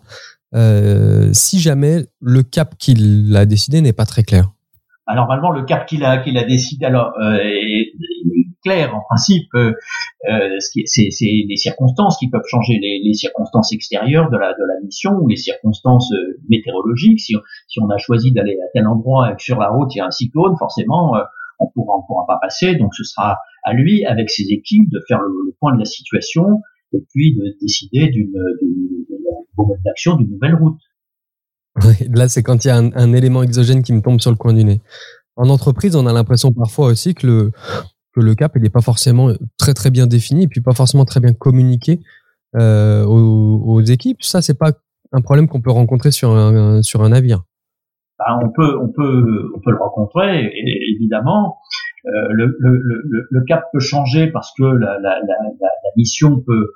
Si 0.54 1.60
jamais 1.60 2.06
le 2.20 2.44
cap 2.44 2.76
qu'il 2.78 3.36
a 3.36 3.46
décidé 3.46 3.82
n'est 3.82 3.94
pas 3.94 4.06
très 4.06 4.24
clair 4.24 4.52
alors 5.08 5.28
normalement, 5.28 5.52
le 5.52 5.64
cap 5.66 5.88
qu'il 5.88 6.06
a 6.06 6.20
qu'il 6.20 6.38
a 6.38 6.46
décidé 6.46 6.86
alors 6.86 7.12
euh, 7.20 7.38
est, 7.42 7.92
clair 8.64 8.96
en 8.96 9.02
principe. 9.02 9.48
Euh, 9.56 9.74
euh 10.30 10.58
c'est 10.86 11.10
les 11.48 11.56
circonstances 11.58 12.18
qui 12.18 12.30
peuvent 12.30 12.46
changer, 12.48 12.78
les, 12.80 13.02
les, 13.04 13.14
circonstances 13.14 13.74
extérieures 13.74 14.30
de 14.30 14.38
la 14.38 14.54
de 14.54 14.64
la 14.64 14.80
mission 14.84 15.14
ou 15.20 15.28
les 15.28 15.36
circonstances 15.36 16.12
euh, 16.14 16.40
météorologiques. 16.48 17.20
Si, 17.20 17.34
si 17.68 17.80
on 17.82 17.90
a 17.90 17.98
choisi 17.98 18.32
d'aller 18.32 18.56
à 18.64 18.70
tel 18.74 18.88
endroit 18.88 19.32
et 19.32 19.36
que 19.36 19.42
sur 19.42 19.60
la 19.60 19.70
route 19.70 19.94
il 19.96 19.98
y 19.98 20.02
a 20.02 20.06
un 20.06 20.12
cyclone, 20.12 20.56
forcément 20.58 21.16
euh, 21.16 21.24
on 21.60 21.68
pourra 21.74 21.98
on 21.98 22.04
pourra 22.06 22.26
pas 22.28 22.38
passer. 22.40 22.76
Donc 22.76 22.94
ce 22.94 23.04
sera 23.04 23.40
à 23.64 23.74
lui 23.74 24.06
avec 24.06 24.30
ses 24.30 24.44
équipes 24.52 24.90
de 24.90 25.02
faire 25.08 25.20
le, 25.20 25.56
point 25.60 25.74
de 25.74 25.80
la 25.80 25.86
situation 25.86 26.62
et 26.94 27.04
puis 27.12 27.36
de 27.36 27.58
décider 27.60 28.08
d'une 28.10 28.34
d'action 29.86 30.16
d'une 30.16 30.32
nouvelle 30.32 30.56
route. 30.56 30.80
Là, 32.14 32.28
c'est 32.28 32.44
quand 32.44 32.66
il 32.66 32.68
y 32.68 32.72
a 32.72 32.78
un, 32.78 33.14
élément 33.14 33.44
exogène 33.44 33.82
qui 33.82 33.94
me 33.94 34.02
tombe 34.02 34.20
sur 34.20 34.32
le 34.32 34.38
coin 34.38 34.54
du 34.54 34.64
nez. 34.64 34.82
En 35.38 35.50
entreprise, 35.50 35.96
on 35.96 36.06
a 36.06 36.14
l'impression 36.14 36.52
parfois 36.52 36.88
aussi 36.88 37.16
que 37.16 37.26
le, 37.26 37.52
que 38.14 38.20
le 38.20 38.36
cap 38.36 38.56
n'est 38.56 38.70
pas 38.70 38.82
forcément 38.82 39.32
très 39.58 39.74
très 39.74 39.90
bien 39.90 40.06
défini 40.06 40.44
et 40.44 40.48
puis 40.48 40.62
pas 40.62 40.74
forcément 40.74 41.06
très 41.06 41.22
bien 41.22 41.34
communiqué 41.34 42.02
euh, 42.56 43.06
aux, 43.06 43.82
équipes. 43.82 44.22
Ça, 44.22 44.42
c'est 44.42 44.58
pas 44.58 44.72
un 45.14 45.22
problème 45.22 45.48
qu'on 45.48 45.62
peut 45.62 45.72
rencontrer 45.72 46.12
sur 46.12 46.32
un, 46.36 46.82
sur 46.82 47.02
un 47.04 47.10
navire. 47.10 47.44
Bah, 48.20 48.38
on 48.44 48.50
peut 48.50 48.78
on 48.80 48.90
peut 48.90 49.52
on 49.56 49.60
peut 49.62 49.72
le 49.72 49.78
rencontrer 49.78 50.52
évidemment. 50.96 51.58
Euh, 52.06 52.28
le, 52.32 52.58
le, 52.60 53.28
le, 53.30 53.44
cap 53.46 53.66
peut 53.72 53.80
changer 53.80 54.28
parce 54.32 54.52
que 54.58 54.64
la, 54.64 54.98
la, 55.00 55.20
la, 55.20 55.36
la 55.60 55.92
mission 55.96 56.40
peut 56.40 56.52
euh, 56.52 56.74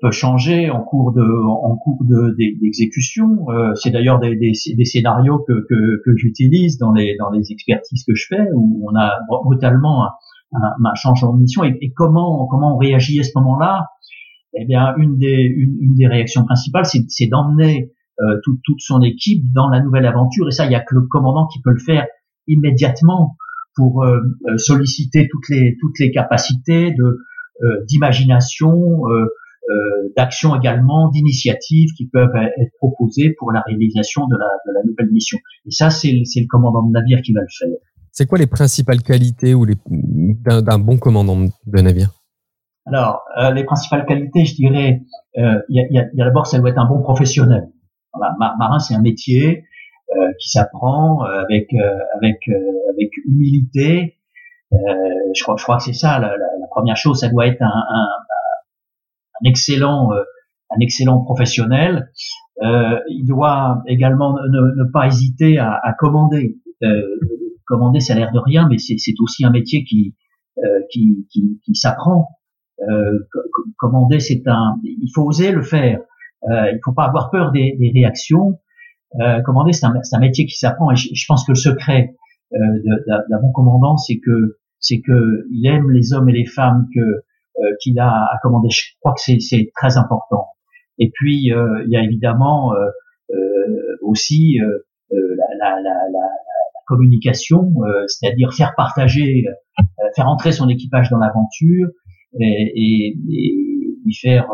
peut 0.00 0.10
changer 0.10 0.70
en 0.70 0.82
cours 0.82 1.12
de 1.12 1.22
en 1.22 1.76
cours 1.76 2.04
de 2.04 2.34
d'exécution. 2.60 3.48
Euh, 3.48 3.74
c'est 3.74 3.90
d'ailleurs 3.90 4.18
des, 4.18 4.36
des, 4.36 4.52
des, 4.76 4.84
scénarios 4.84 5.38
que, 5.38 5.66
que, 5.68 6.02
que 6.04 6.16
j'utilise 6.16 6.78
dans 6.78 6.92
les 6.92 7.16
dans 7.18 7.30
les 7.30 7.50
expertises 7.50 8.04
que 8.04 8.14
je 8.14 8.26
fais 8.28 8.46
où 8.54 8.86
on 8.90 8.94
a 8.96 9.18
brutalement 9.44 10.04
un, 10.04 10.60
un, 10.84 10.94
changement 10.94 11.32
de 11.34 11.40
mission 11.40 11.64
et, 11.64 11.76
et, 11.80 11.92
comment 11.92 12.46
comment 12.46 12.74
on 12.74 12.78
réagit 12.78 13.20
à 13.20 13.22
ce 13.22 13.30
moment-là? 13.36 13.86
Eh 14.54 14.66
bien, 14.66 14.94
une 14.98 15.16
des 15.16 15.44
une, 15.44 15.76
une 15.80 15.94
des 15.94 16.06
réactions 16.06 16.44
principales, 16.44 16.84
c'est 16.84 17.26
d'emmener 17.26 17.92
euh, 18.20 18.38
toute, 18.44 18.60
toute 18.64 18.80
son 18.80 19.00
équipe 19.00 19.44
dans 19.54 19.68
la 19.68 19.80
nouvelle 19.80 20.06
aventure 20.06 20.46
et 20.48 20.50
ça, 20.50 20.66
il 20.66 20.72
y 20.72 20.74
a 20.74 20.80
que 20.80 20.94
le 20.94 21.06
commandant 21.06 21.46
qui 21.46 21.60
peut 21.62 21.72
le 21.72 21.78
faire 21.78 22.06
immédiatement 22.48 23.36
pour 23.76 24.04
euh, 24.04 24.20
solliciter 24.56 25.28
toutes 25.30 25.48
les 25.48 25.76
toutes 25.80 25.98
les 26.00 26.10
capacités 26.10 26.90
de 26.92 27.20
d'imagination, 27.86 29.06
euh, 29.06 29.12
euh, 29.12 29.28
d'actions 30.16 30.56
également, 30.56 31.08
d'initiatives 31.10 31.90
qui 31.96 32.08
peuvent 32.08 32.34
être 32.34 32.72
proposées 32.78 33.34
pour 33.38 33.52
la 33.52 33.60
réalisation 33.66 34.26
de 34.26 34.36
la, 34.36 34.48
de 34.66 34.72
la 34.74 34.80
nouvelle 34.84 35.10
mission. 35.12 35.38
Et 35.66 35.70
ça, 35.70 35.90
c'est 35.90 36.12
le 36.12 36.46
commandant 36.48 36.82
de 36.82 36.92
navire 36.92 37.22
qui 37.22 37.32
va 37.32 37.40
le 37.40 37.46
faire. 37.58 37.76
C'est 38.12 38.26
quoi 38.26 38.38
les 38.38 38.46
principales 38.46 39.02
qualités 39.02 39.54
ou 39.54 39.66
d'un 39.66 40.78
bon 40.78 40.98
commandant 40.98 41.36
de 41.38 41.80
navire? 41.80 42.10
Alors, 42.86 43.22
euh, 43.38 43.52
les 43.52 43.64
principales 43.64 44.04
qualités, 44.04 44.44
je 44.44 44.54
dirais, 44.56 45.02
euh, 45.38 45.60
il 45.68 45.76
y 45.76 45.98
a, 45.98 46.02
y 46.12 46.20
a 46.20 46.24
d'abord, 46.24 46.46
ça 46.46 46.58
doit 46.58 46.70
être 46.70 46.78
un 46.78 46.88
bon 46.88 47.00
professionnel. 47.02 47.68
Voilà, 48.12 48.34
marin, 48.58 48.80
c'est 48.80 48.94
un 48.94 49.00
métier 49.00 49.64
euh, 50.16 50.32
qui 50.40 50.48
s'apprend 50.48 51.22
avec 51.22 51.72
avec 52.16 52.38
avec 52.92 53.10
humilité. 53.26 54.18
je 54.72 55.42
crois, 55.42 55.54
je 55.56 55.62
crois 55.62 55.76
que 55.76 55.84
c'est 55.84 55.92
ça 55.92 56.18
la, 56.18 56.28
la, 56.28 56.36
la, 56.36 56.66
première 56.68 56.96
chose. 56.96 57.20
Ça 57.20 57.28
doit 57.28 57.46
être 57.46 57.62
un, 57.62 57.66
un, 57.66 58.08
un 59.44 59.48
excellent, 59.48 60.12
euh, 60.12 60.22
un 60.70 60.80
excellent 60.80 61.22
professionnel. 61.22 62.10
Euh, 62.62 62.98
il 63.08 63.24
doit 63.26 63.82
également 63.86 64.34
ne, 64.34 64.84
ne 64.84 64.90
pas 64.92 65.06
hésiter 65.06 65.58
à, 65.58 65.78
à 65.82 65.92
commander. 65.92 66.58
Euh, 66.82 67.02
commander, 67.66 68.00
ça 68.00 68.14
a 68.14 68.16
l'air 68.16 68.32
de 68.32 68.38
rien, 68.38 68.68
mais 68.68 68.78
c'est 68.78 68.96
aussi 69.20 69.44
un 69.44 69.50
métier 69.50 69.84
qui 69.84 70.14
qui, 70.90 71.26
qui, 71.30 71.58
qui 71.64 71.74
s'apprend. 71.74 72.28
commander, 73.78 74.20
c'est 74.20 74.42
un, 74.46 74.78
il 74.84 75.10
faut 75.14 75.22
oser 75.22 75.52
le 75.52 75.62
faire. 75.62 76.00
il 76.44 76.78
faut 76.84 76.92
pas 76.92 77.04
avoir 77.04 77.30
peur 77.30 77.50
des, 77.50 77.76
des 77.78 77.90
réactions. 77.94 78.58
Euh, 79.18 79.40
commander, 79.42 79.72
c'est 79.72 79.86
un, 79.86 79.94
un, 79.94 80.18
métier 80.20 80.46
qui 80.46 80.56
s'apprend. 80.56 80.90
Et 80.92 80.96
je, 80.96 81.08
je, 81.12 81.24
pense 81.26 81.44
que 81.44 81.52
le 81.52 81.56
secret 81.56 82.14
euh, 82.52 82.58
d'un 83.08 83.40
bon 83.40 83.52
commandant, 83.52 83.96
c'est 83.96 84.18
que 84.18 84.58
c'est 84.78 85.00
que 85.00 85.46
il 85.50 85.66
aime 85.66 85.90
les 85.90 86.12
hommes 86.12 86.28
et 86.28 86.32
les 86.32 86.46
femmes 86.46 86.86
que 86.94 87.00
euh, 87.00 87.24
qu'il 87.82 87.98
a 87.98 88.08
à 88.08 88.38
commander. 88.42 88.68
Je 88.70 88.92
crois 89.00 89.14
que 89.14 89.20
c'est 89.20 89.72
très 89.74 89.96
important. 89.96 90.46
Et 90.98 91.10
puis 91.12 91.52
euh, 91.52 91.82
il 91.86 91.92
y 91.92 91.96
a 91.96 92.02
évidemment 92.02 92.74
euh, 92.74 93.36
aussi 94.02 94.58
la, 95.10 95.46
la, 95.58 95.80
la, 95.80 95.92
la, 96.12 96.28
communication, 96.86 97.72
c'est-à-dire 98.08 98.52
faire 98.52 98.74
partager, 98.76 99.44
faire 100.16 100.26
entrer 100.26 100.50
son 100.50 100.68
équipage 100.68 101.08
dans 101.08 101.18
l'aventure 101.18 101.86
et, 102.40 103.14
lui 104.04 104.14
faire 104.14 104.48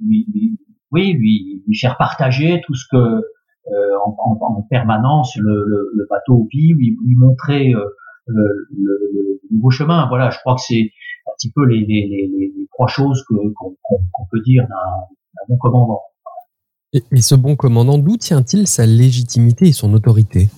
lui, 0.00 0.26
lui, 0.32 0.58
oui, 0.90 1.12
lui, 1.12 1.62
lui, 1.66 1.76
faire 1.76 1.98
partager 1.98 2.62
tout 2.66 2.74
ce 2.74 2.86
que 2.90 2.96
euh, 2.96 3.96
en, 4.04 4.14
en, 4.18 4.58
en, 4.58 4.62
permanence 4.68 5.36
le, 5.36 5.64
le, 5.66 5.90
le, 5.94 6.06
bateau 6.10 6.46
vit, 6.52 6.74
lui, 6.74 6.96
lui 7.02 7.16
montrer 7.16 7.72
euh, 7.72 7.82
le, 8.26 8.66
le, 8.76 9.40
nouveau 9.50 9.70
chemin. 9.70 10.06
Voilà, 10.08 10.30
je 10.30 10.38
crois 10.40 10.54
que 10.54 10.62
c'est 10.62 10.90
un 11.26 11.32
petit 11.36 11.52
peu 11.52 11.64
les, 11.66 11.80
les, 11.80 12.08
les, 12.10 12.52
les 12.56 12.66
trois 12.72 12.88
choses 12.88 13.24
qu'on 13.26 14.26
peut 14.30 14.40
dire 14.44 14.64
d'un 14.68 15.44
bon 15.48 15.56
commandant. 15.58 16.00
Et, 16.92 17.02
ce 17.20 17.34
bon 17.34 17.56
commandant, 17.56 17.98
d'où 17.98 18.16
tient-il 18.16 18.66
sa 18.68 18.86
légitimité 18.86 19.66
et 19.66 19.72
son 19.72 19.92
autorité? 19.94 20.48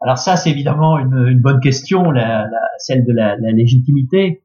Alors 0.00 0.18
ça, 0.18 0.36
c'est 0.36 0.50
évidemment 0.50 0.98
une, 0.98 1.28
une, 1.28 1.40
bonne 1.40 1.60
question, 1.60 2.10
la, 2.10 2.44
la, 2.44 2.60
celle 2.78 3.04
de 3.04 3.12
la, 3.12 3.36
la 3.36 3.52
légitimité. 3.52 4.42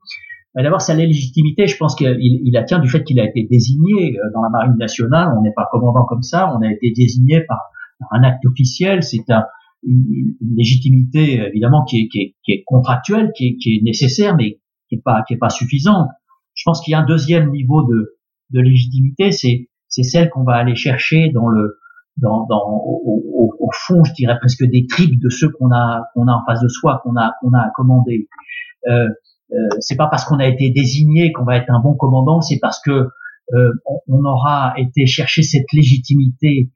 D'abord, 0.56 0.82
sa 0.82 0.96
légitimité, 0.96 1.68
je 1.68 1.78
pense 1.78 1.96
qu'il 1.96 2.18
il 2.20 2.52
la 2.52 2.64
tient 2.64 2.80
du 2.80 2.90
fait 2.90 3.04
qu'il 3.04 3.20
a 3.20 3.26
été 3.26 3.48
désigné 3.50 4.18
euh, 4.18 4.22
dans 4.34 4.42
la 4.42 4.50
marine 4.50 4.76
nationale. 4.78 5.30
On 5.38 5.44
n'est 5.44 5.54
pas 5.56 5.68
commandant 5.72 6.04
comme 6.06 6.24
ça, 6.24 6.52
on 6.56 6.62
a 6.64 6.72
été 6.72 6.92
désigné 6.96 7.42
par, 7.42 7.60
par 8.00 8.10
un 8.14 8.24
acte 8.24 8.44
officiel. 8.46 9.04
C'est 9.04 9.30
un, 9.30 9.44
une, 9.88 10.36
légitimité 10.56 11.41
évidemment 11.48 11.84
qui 11.86 12.01
est, 12.01 12.08
qui 12.08 12.20
est, 12.20 12.36
qui 12.44 12.51
est 12.51 12.63
contractuelle, 12.65 13.32
qui 13.36 13.48
est, 13.48 13.58
qui 13.58 13.75
est, 13.75 13.84
nécessaire, 13.84 14.36
mais 14.36 14.60
qui 14.89 14.96
est 14.96 15.01
pas 15.03 15.24
qui 15.27 15.34
est 15.34 15.38
pas 15.38 15.50
suffisante. 15.50 16.10
Je 16.53 16.63
pense 16.65 16.82
qu'il 16.82 16.91
y 16.91 16.96
a 16.96 17.00
un 17.00 17.06
deuxième 17.06 17.51
niveau 17.51 17.84
de, 17.84 18.17
de 18.51 18.60
légitimité, 18.60 19.32
c'est 19.32 19.70
c'est 19.88 20.03
celle 20.03 20.29
qu'on 20.29 20.44
va 20.44 20.56
aller 20.56 20.75
chercher 20.75 21.29
dans 21.34 21.48
le 21.48 21.79
dans, 22.17 22.46
dans 22.48 22.63
au, 22.65 23.53
au, 23.60 23.70
fond, 23.86 24.03
je 24.03 24.13
dirais 24.13 24.38
presque 24.39 24.63
des 24.63 24.88
tripes 24.88 25.20
de 25.22 25.29
ceux 25.29 25.50
qu'on 25.50 25.72
a 25.72 26.03
qu'on 26.13 26.27
a 26.27 26.34
en 26.34 26.44
face 26.46 26.62
de 26.62 26.67
soi, 26.67 27.00
qu'on 27.03 27.15
a 27.15 27.34
qu'on 27.41 27.53
a 27.53 27.70
commandé. 27.75 28.27
Euh, 28.88 29.08
euh, 29.53 29.56
c'est 29.79 29.96
pas 29.96 30.08
parce 30.08 30.25
qu'on 30.25 30.39
a 30.39 30.48
été 30.48 30.70
désigné 30.72 31.32
qu'on 31.32 31.46
va 31.46 31.58
être 31.58 31.70
un 31.70 31.79
bon 31.79 31.96
commandant, 31.96 32.41
c'est 32.41 32.60
parce 32.60 32.82
que 32.82 33.08
euh, 33.53 33.72
on, 34.08 34.25
aura 34.25 34.74
été 34.77 35.06
chercher 35.06 35.41
cette 35.41 35.72
légitimité 35.72 36.70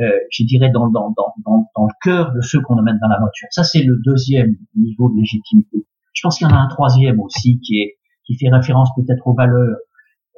euh, 0.00 0.10
je 0.30 0.44
dirais, 0.44 0.70
dans, 0.70 0.88
dans, 0.88 1.12
dans, 1.16 1.34
dans, 1.44 1.86
le 1.86 1.92
cœur 2.02 2.32
de 2.32 2.40
ceux 2.40 2.60
qu'on 2.60 2.78
amène 2.78 2.98
dans 3.00 3.08
la 3.08 3.18
voiture. 3.18 3.48
Ça, 3.50 3.64
c'est 3.64 3.82
le 3.82 3.96
deuxième 4.04 4.54
niveau 4.76 5.10
de 5.10 5.16
légitimité. 5.18 5.86
Je 6.12 6.20
pense 6.22 6.38
qu'il 6.38 6.48
y 6.48 6.50
en 6.50 6.54
a 6.54 6.58
un 6.58 6.68
troisième 6.68 7.20
aussi 7.20 7.60
qui 7.60 7.80
est 7.80 7.98
qui 8.24 8.36
fait 8.36 8.50
référence 8.50 8.90
peut-être 8.94 9.26
aux 9.26 9.34
valeurs. 9.34 9.76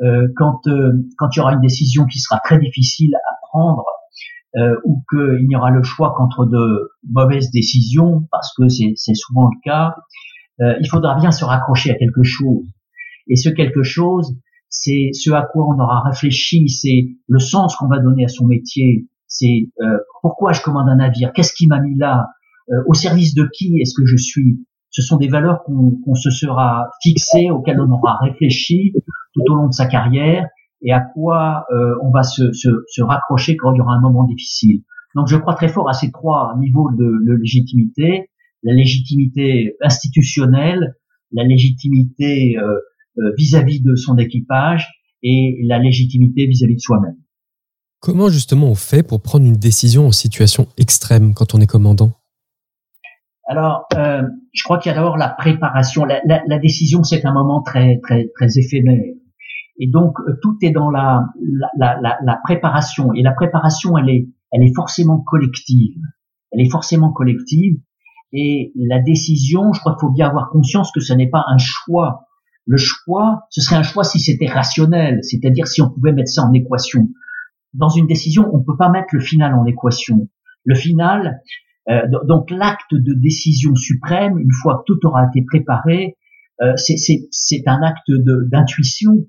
Euh, 0.02 0.28
quand 0.36 0.66
euh, 0.68 0.92
quand 1.18 1.28
il 1.34 1.38
y 1.38 1.42
aura 1.42 1.52
une 1.52 1.60
décision 1.60 2.06
qui 2.06 2.20
sera 2.20 2.40
très 2.42 2.58
difficile 2.58 3.14
à 3.16 3.34
prendre 3.48 3.84
euh, 4.56 4.76
ou 4.84 5.04
qu'il 5.10 5.46
n'y 5.46 5.56
aura 5.56 5.70
le 5.70 5.82
choix 5.82 6.14
qu'entre 6.16 6.46
de 6.46 6.90
mauvaises 7.08 7.50
décisions, 7.50 8.26
parce 8.32 8.52
que 8.54 8.68
c'est 8.68 9.14
souvent 9.14 9.48
le 9.48 9.60
cas, 9.62 9.94
euh, 10.60 10.74
il 10.80 10.88
faudra 10.88 11.14
bien 11.14 11.30
se 11.30 11.44
raccrocher 11.44 11.90
à 11.90 11.94
quelque 11.94 12.22
chose. 12.22 12.66
Et 13.28 13.36
ce 13.36 13.48
quelque 13.48 13.82
chose, 13.82 14.36
c'est 14.68 15.10
ce 15.12 15.30
à 15.30 15.42
quoi 15.42 15.66
on 15.68 15.78
aura 15.78 16.02
réfléchi, 16.02 16.68
c'est 16.68 17.10
le 17.28 17.38
sens 17.38 17.76
qu'on 17.76 17.88
va 17.88 17.98
donner 17.98 18.24
à 18.24 18.28
son 18.28 18.46
métier, 18.46 19.06
c'est 19.30 19.70
euh, 19.80 19.98
pourquoi 20.22 20.52
je 20.52 20.60
commande 20.60 20.88
un 20.88 20.96
navire, 20.96 21.32
qu'est-ce 21.32 21.54
qui 21.54 21.68
m'a 21.68 21.80
mis 21.80 21.96
là, 21.96 22.26
euh, 22.70 22.82
au 22.88 22.94
service 22.94 23.32
de 23.32 23.48
qui 23.54 23.80
est-ce 23.80 23.94
que 23.94 24.04
je 24.04 24.16
suis? 24.16 24.66
Ce 24.90 25.02
sont 25.02 25.16
des 25.18 25.28
valeurs 25.28 25.62
qu'on 25.62 26.14
se 26.16 26.30
sera 26.30 26.90
fixées, 27.00 27.48
auxquelles 27.48 27.80
on 27.80 27.90
aura 27.92 28.18
réfléchi 28.18 28.92
tout 29.32 29.42
au 29.48 29.54
long 29.54 29.68
de 29.68 29.72
sa 29.72 29.86
carrière, 29.86 30.48
et 30.82 30.92
à 30.92 31.00
quoi 31.00 31.64
euh, 31.72 31.94
on 32.02 32.10
va 32.10 32.24
se, 32.24 32.52
se, 32.52 33.02
raccrocher 33.02 33.56
quand 33.56 33.72
il 33.72 33.78
y 33.78 33.80
aura 33.80 33.94
un 33.94 34.00
moment 34.00 34.24
difficile. 34.24 34.82
Donc 35.14 35.28
je 35.28 35.36
crois 35.36 35.54
très 35.54 35.68
fort 35.68 35.88
à 35.88 35.92
ces 35.92 36.10
trois 36.10 36.56
niveaux 36.58 36.90
de, 36.90 37.36
légitimité, 37.38 38.30
la 38.64 38.74
légitimité 38.74 39.76
institutionnelle, 39.80 40.96
la 41.30 41.44
légitimité 41.44 42.56
vis-à-vis 43.38 43.80
-vis 43.80 43.84
de 43.84 43.94
son 43.94 44.18
équipage 44.18 44.88
et 45.22 45.60
la 45.66 45.78
légitimité 45.78 46.46
vis-à-vis 46.46 46.74
-vis 46.74 46.76
de 46.76 46.80
soi-même. 46.80 47.16
Comment 48.00 48.30
justement 48.30 48.68
on 48.68 48.74
fait 48.74 49.02
pour 49.02 49.20
prendre 49.20 49.44
une 49.44 49.58
décision 49.58 50.06
en 50.06 50.12
situation 50.12 50.68
extrême 50.78 51.34
quand 51.34 51.54
on 51.54 51.60
est 51.60 51.66
commandant? 51.66 52.12
Alors, 53.46 53.84
euh, 53.94 54.22
je 54.54 54.62
crois 54.62 54.78
qu'il 54.78 54.90
y 54.90 54.92
a 54.92 54.96
d'abord 54.96 55.18
la 55.18 55.28
préparation. 55.28 56.06
La, 56.06 56.20
la, 56.24 56.40
la 56.46 56.58
décision, 56.58 57.02
c'est 57.04 57.26
un 57.26 57.32
moment 57.34 57.60
très 57.62 57.98
très 58.02 58.28
très 58.34 58.58
éphémère. 58.58 59.02
Et 59.78 59.88
donc 59.88 60.18
euh, 60.20 60.38
tout 60.40 60.56
est 60.62 60.70
dans 60.70 60.90
la, 60.90 61.26
la, 61.76 61.98
la, 62.00 62.38
préparation. 62.42 63.12
Et 63.14 63.22
la 63.22 63.32
préparation, 63.32 63.98
elle 63.98 64.08
est 64.08 64.28
elle 64.50 64.62
est 64.62 64.74
forcément 64.74 65.18
collective. 65.20 66.00
Elle 66.52 66.62
est 66.62 66.70
forcément 66.70 67.12
collective. 67.12 67.76
Et 68.32 68.72
la 68.76 69.00
décision, 69.00 69.74
je 69.74 69.80
crois 69.80 69.92
qu'il 69.92 70.08
faut 70.08 70.12
bien 70.12 70.28
avoir 70.28 70.48
conscience 70.48 70.90
que 70.90 71.00
ce 71.00 71.12
n'est 71.12 71.28
pas 71.28 71.44
un 71.48 71.58
choix. 71.58 72.28
Le 72.64 72.78
choix, 72.78 73.42
ce 73.50 73.60
serait 73.60 73.76
un 73.76 73.82
choix 73.82 74.04
si 74.04 74.20
c'était 74.20 74.46
rationnel, 74.46 75.18
c'est-à-dire 75.22 75.66
si 75.66 75.82
on 75.82 75.90
pouvait 75.90 76.12
mettre 76.12 76.30
ça 76.30 76.44
en 76.44 76.52
équation 76.52 77.08
dans 77.74 77.88
une 77.88 78.06
décision, 78.06 78.48
on 78.52 78.58
ne 78.58 78.64
peut 78.64 78.76
pas 78.76 78.90
mettre 78.90 79.08
le 79.12 79.20
final 79.20 79.54
en 79.54 79.64
équation. 79.66 80.28
Le 80.64 80.74
final, 80.74 81.40
euh, 81.88 82.02
donc 82.26 82.50
l'acte 82.50 82.94
de 82.94 83.14
décision 83.14 83.74
suprême, 83.74 84.38
une 84.38 84.52
fois 84.52 84.78
que 84.78 84.92
tout 84.92 85.06
aura 85.06 85.26
été 85.26 85.42
préparé, 85.42 86.16
euh, 86.62 86.72
c'est 86.76 87.62
un 87.66 87.82
acte 87.82 88.10
d'intuition. 88.50 89.26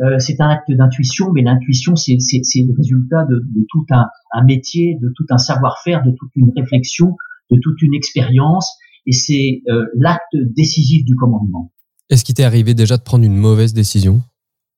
Euh, 0.00 0.18
c'est 0.18 0.40
un 0.40 0.48
acte 0.48 0.70
d'intuition, 0.70 1.30
mais 1.32 1.42
l'intuition, 1.42 1.96
c'est 1.96 2.14
le 2.14 2.76
résultat 2.76 3.24
de, 3.24 3.36
de 3.36 3.66
tout 3.68 3.84
un, 3.90 4.06
un, 4.32 4.44
métier, 4.44 4.96
de 5.00 5.12
tout 5.14 5.26
un 5.30 5.36
savoir-faire, 5.36 6.02
de 6.02 6.12
toute 6.12 6.30
une 6.36 6.50
réflexion, 6.56 7.16
de 7.50 7.58
toute 7.60 7.82
une 7.82 7.94
expérience, 7.94 8.78
et 9.06 9.12
c'est 9.12 9.62
euh, 9.68 9.86
l'acte 9.94 10.36
décisif 10.56 11.04
du 11.04 11.16
commandement. 11.16 11.72
Est-ce 12.08 12.24
qu'il 12.24 12.34
t'est 12.34 12.44
arrivé 12.44 12.74
déjà 12.74 12.96
de 12.96 13.02
prendre 13.02 13.24
une 13.24 13.36
mauvaise 13.36 13.74
décision? 13.74 14.22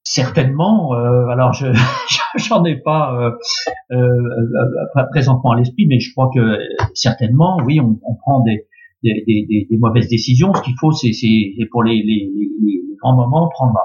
Certainement. 0.05 0.95
Euh, 0.95 1.27
alors, 1.29 1.53
je 1.53 1.67
j'en 2.49 2.65
ai 2.65 2.77
pas 2.77 3.15
euh, 3.15 3.31
euh, 3.97 5.05
présentement 5.11 5.53
à 5.53 5.57
l'esprit, 5.57 5.87
mais 5.87 6.01
je 6.01 6.13
crois 6.13 6.31
que 6.35 6.59
certainement, 6.95 7.59
oui, 7.65 7.81
on, 7.81 7.99
on 8.05 8.15
prend 8.15 8.41
des, 8.41 8.67
des, 9.03 9.25
des, 9.27 9.67
des, 9.69 9.79
mauvaises 9.79 10.09
décisions. 10.09 10.53
Ce 10.55 10.63
qu'il 10.63 10.75
faut, 10.81 10.93
c'est 10.93 11.11
pour 11.71 11.83
les, 11.83 11.97
les, 11.97 12.31
les, 12.63 12.83
grands 13.01 13.17
moments 13.17 13.49
prendre 13.49 13.79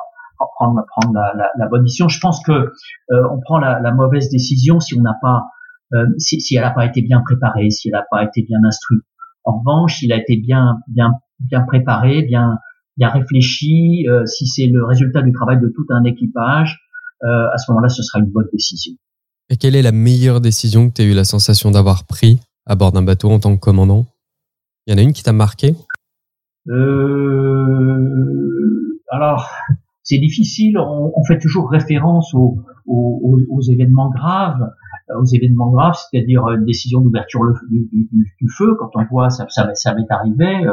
prendre 0.56 0.82
prendre 0.90 1.14
la, 1.14 1.34
la, 1.36 1.50
la 1.58 1.68
bonne 1.68 1.84
décision. 1.84 2.08
Je 2.08 2.20
pense 2.20 2.44
que 2.46 2.52
euh, 2.52 3.24
on 3.32 3.40
prend 3.40 3.60
la, 3.60 3.80
la, 3.80 3.92
mauvaise 3.92 4.30
décision 4.30 4.80
si 4.80 4.96
on 4.98 5.02
n'a 5.02 5.16
pas 5.22 5.46
si, 6.18 6.42
si 6.42 6.58
elle 6.58 6.64
n'a 6.64 6.72
pas 6.72 6.86
été 6.86 7.02
bien 7.02 7.22
préparée, 7.26 7.70
si 7.70 7.88
elle 7.88 7.94
n'a 7.94 8.06
pas 8.12 8.24
été 8.24 8.44
bien 8.44 8.60
instruite. 8.66 9.04
En 9.46 9.60
revanche, 9.60 10.00
s'il 10.00 10.12
a 10.12 10.18
été 10.18 10.36
bien 10.38 10.80
bien 10.88 11.14
bien 11.40 11.62
préparé, 11.62 12.24
bien 12.24 12.60
bien 12.98 13.10
réfléchi, 13.10 14.06
euh, 14.10 14.26
si 14.26 14.48
c'est 14.48 14.68
le 14.68 14.84
résultat 14.84 15.22
du 15.22 15.32
travail 15.32 15.60
de 15.60 15.68
tout 15.68 15.86
un 15.90 16.04
équipage, 16.04 16.80
euh, 17.24 17.48
à 17.54 17.58
ce 17.58 17.72
moment-là, 17.72 17.90
ce 17.90 18.04
sera 18.04 18.20
une 18.20 18.30
bonne 18.32 18.48
décision. 18.52 18.94
Et 19.50 19.58
quelle 19.58 19.76
est 19.76 19.82
la 19.82 19.92
meilleure 19.92 20.42
décision 20.42 20.90
que 20.90 20.96
tu 20.96 21.02
as 21.02 21.06
eu 21.06 21.14
la 21.14 21.24
sensation 21.24 21.72
d'avoir 21.72 22.06
pris 22.06 22.40
à 22.66 22.76
bord 22.76 22.92
d'un 22.92 23.02
bateau 23.02 23.32
en 23.32 23.40
tant 23.40 23.56
que 23.56 23.62
commandant? 23.62 24.06
Il 24.86 24.94
y 24.94 24.96
en 24.96 25.00
a 25.00 25.02
une 25.02 25.14
qui 25.14 25.24
t'a 25.24 25.34
marqué? 25.34 25.76
Euh, 26.70 27.00
Alors, 29.10 29.50
c'est 30.04 30.20
difficile. 30.20 30.78
On, 30.78 31.14
on, 31.16 31.24
fait 31.24 31.40
toujours 31.40 31.70
référence 31.70 32.34
aux, 32.34 32.58
aux, 32.86 33.40
aux, 33.50 33.62
événements 33.62 34.10
graves, 34.10 34.70
aux 35.18 35.26
événements 35.26 35.72
graves, 35.72 35.96
c'est-à-dire 35.96 36.48
une 36.50 36.66
décision 36.66 37.00
d'ouverture 37.02 37.42
du, 37.70 37.88
du, 37.92 38.10
du, 38.12 38.50
feu. 38.50 38.76
Quand 38.78 38.92
on 38.96 39.06
voit 39.10 39.30
ça, 39.30 39.46
ça, 39.50 39.74
ça 39.76 39.94
m'est 39.96 40.10
arrivé. 40.10 40.68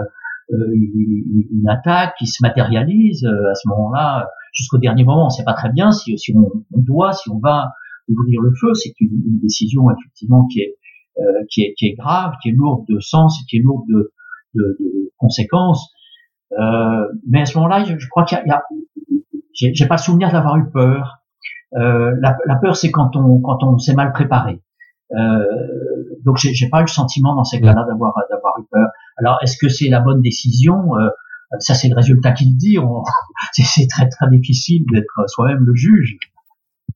Euh, 0.52 0.74
une, 0.74 1.68
attaque 1.70 2.16
qui 2.18 2.26
se 2.26 2.42
matérialise 2.42 3.24
euh, 3.24 3.50
à 3.50 3.54
ce 3.54 3.66
moment-là 3.68 4.28
jusqu'au 4.54 4.78
dernier 4.78 5.04
moment. 5.04 5.26
On 5.26 5.30
sait 5.30 5.44
pas 5.44 5.52
très 5.52 5.70
bien 5.70 5.92
si, 5.92 6.16
si 6.18 6.34
on, 6.34 6.50
doit 6.72 7.12
si 7.12 7.28
on 7.30 7.38
va 7.38 7.72
ouvrir 8.08 8.40
le 8.40 8.52
feu. 8.58 8.72
C'est 8.74 8.94
une, 9.00 9.10
une, 9.26 9.38
décision 9.40 9.90
effectivement 9.90 10.46
qui 10.46 10.60
est, 10.60 10.76
euh, 11.18 11.44
qui 11.50 11.62
est 11.62 11.74
qui 11.76 11.86
est 11.86 11.94
grave 11.94 12.32
qui 12.42 12.48
est 12.48 12.52
lourde 12.52 12.86
de 12.88 12.98
sens 13.00 13.40
et 13.40 13.44
qui 13.46 13.58
est 13.58 13.60
lourde 13.60 13.84
de, 13.88 14.12
de, 14.54 14.76
de 14.80 15.12
conséquences. 15.18 15.92
Euh, 16.58 17.06
mais 17.28 17.42
à 17.42 17.44
ce 17.44 17.58
moment-là 17.58 17.84
je, 17.84 17.98
je 17.98 18.08
crois 18.08 18.24
qu'il 18.24 18.38
y 18.46 18.50
a, 18.50 18.62
j'ai 19.52 19.86
pas 19.86 19.96
le 19.96 20.00
souvenir 20.00 20.32
d'avoir 20.32 20.56
eu 20.56 20.70
peur. 20.70 21.18
Euh, 21.76 22.14
la, 22.20 22.36
la, 22.46 22.56
peur 22.56 22.76
c'est 22.76 22.92
quand 22.92 23.16
on 23.16 23.40
quand 23.40 23.62
on 23.64 23.78
s'est 23.78 23.94
mal 23.94 24.12
préparé. 24.12 24.62
Euh, 25.16 25.44
donc 26.24 26.38
j'ai 26.38 26.68
pas 26.68 26.78
eu 26.78 26.84
le 26.84 26.88
sentiment 26.88 27.34
dans 27.34 27.44
ces 27.44 27.60
cas-là 27.60 27.84
d'avoir 27.84 28.14
d'avoir 28.30 28.58
eu 28.60 28.64
peur. 28.70 28.88
Alors, 29.16 29.38
est-ce 29.42 29.56
que 29.58 29.68
c'est 29.68 29.88
la 29.88 30.00
bonne 30.00 30.20
décision? 30.20 30.96
Euh, 30.96 31.08
Ça, 31.60 31.74
c'est 31.74 31.88
le 31.88 31.96
résultat 31.96 32.32
qui 32.32 32.46
le 32.46 32.56
dit. 32.56 32.76
C'est 33.52 33.86
très 33.88 34.08
très 34.08 34.28
difficile 34.30 34.84
d'être 34.92 35.28
soi-même 35.28 35.64
le 35.64 35.74
juge. 35.74 36.16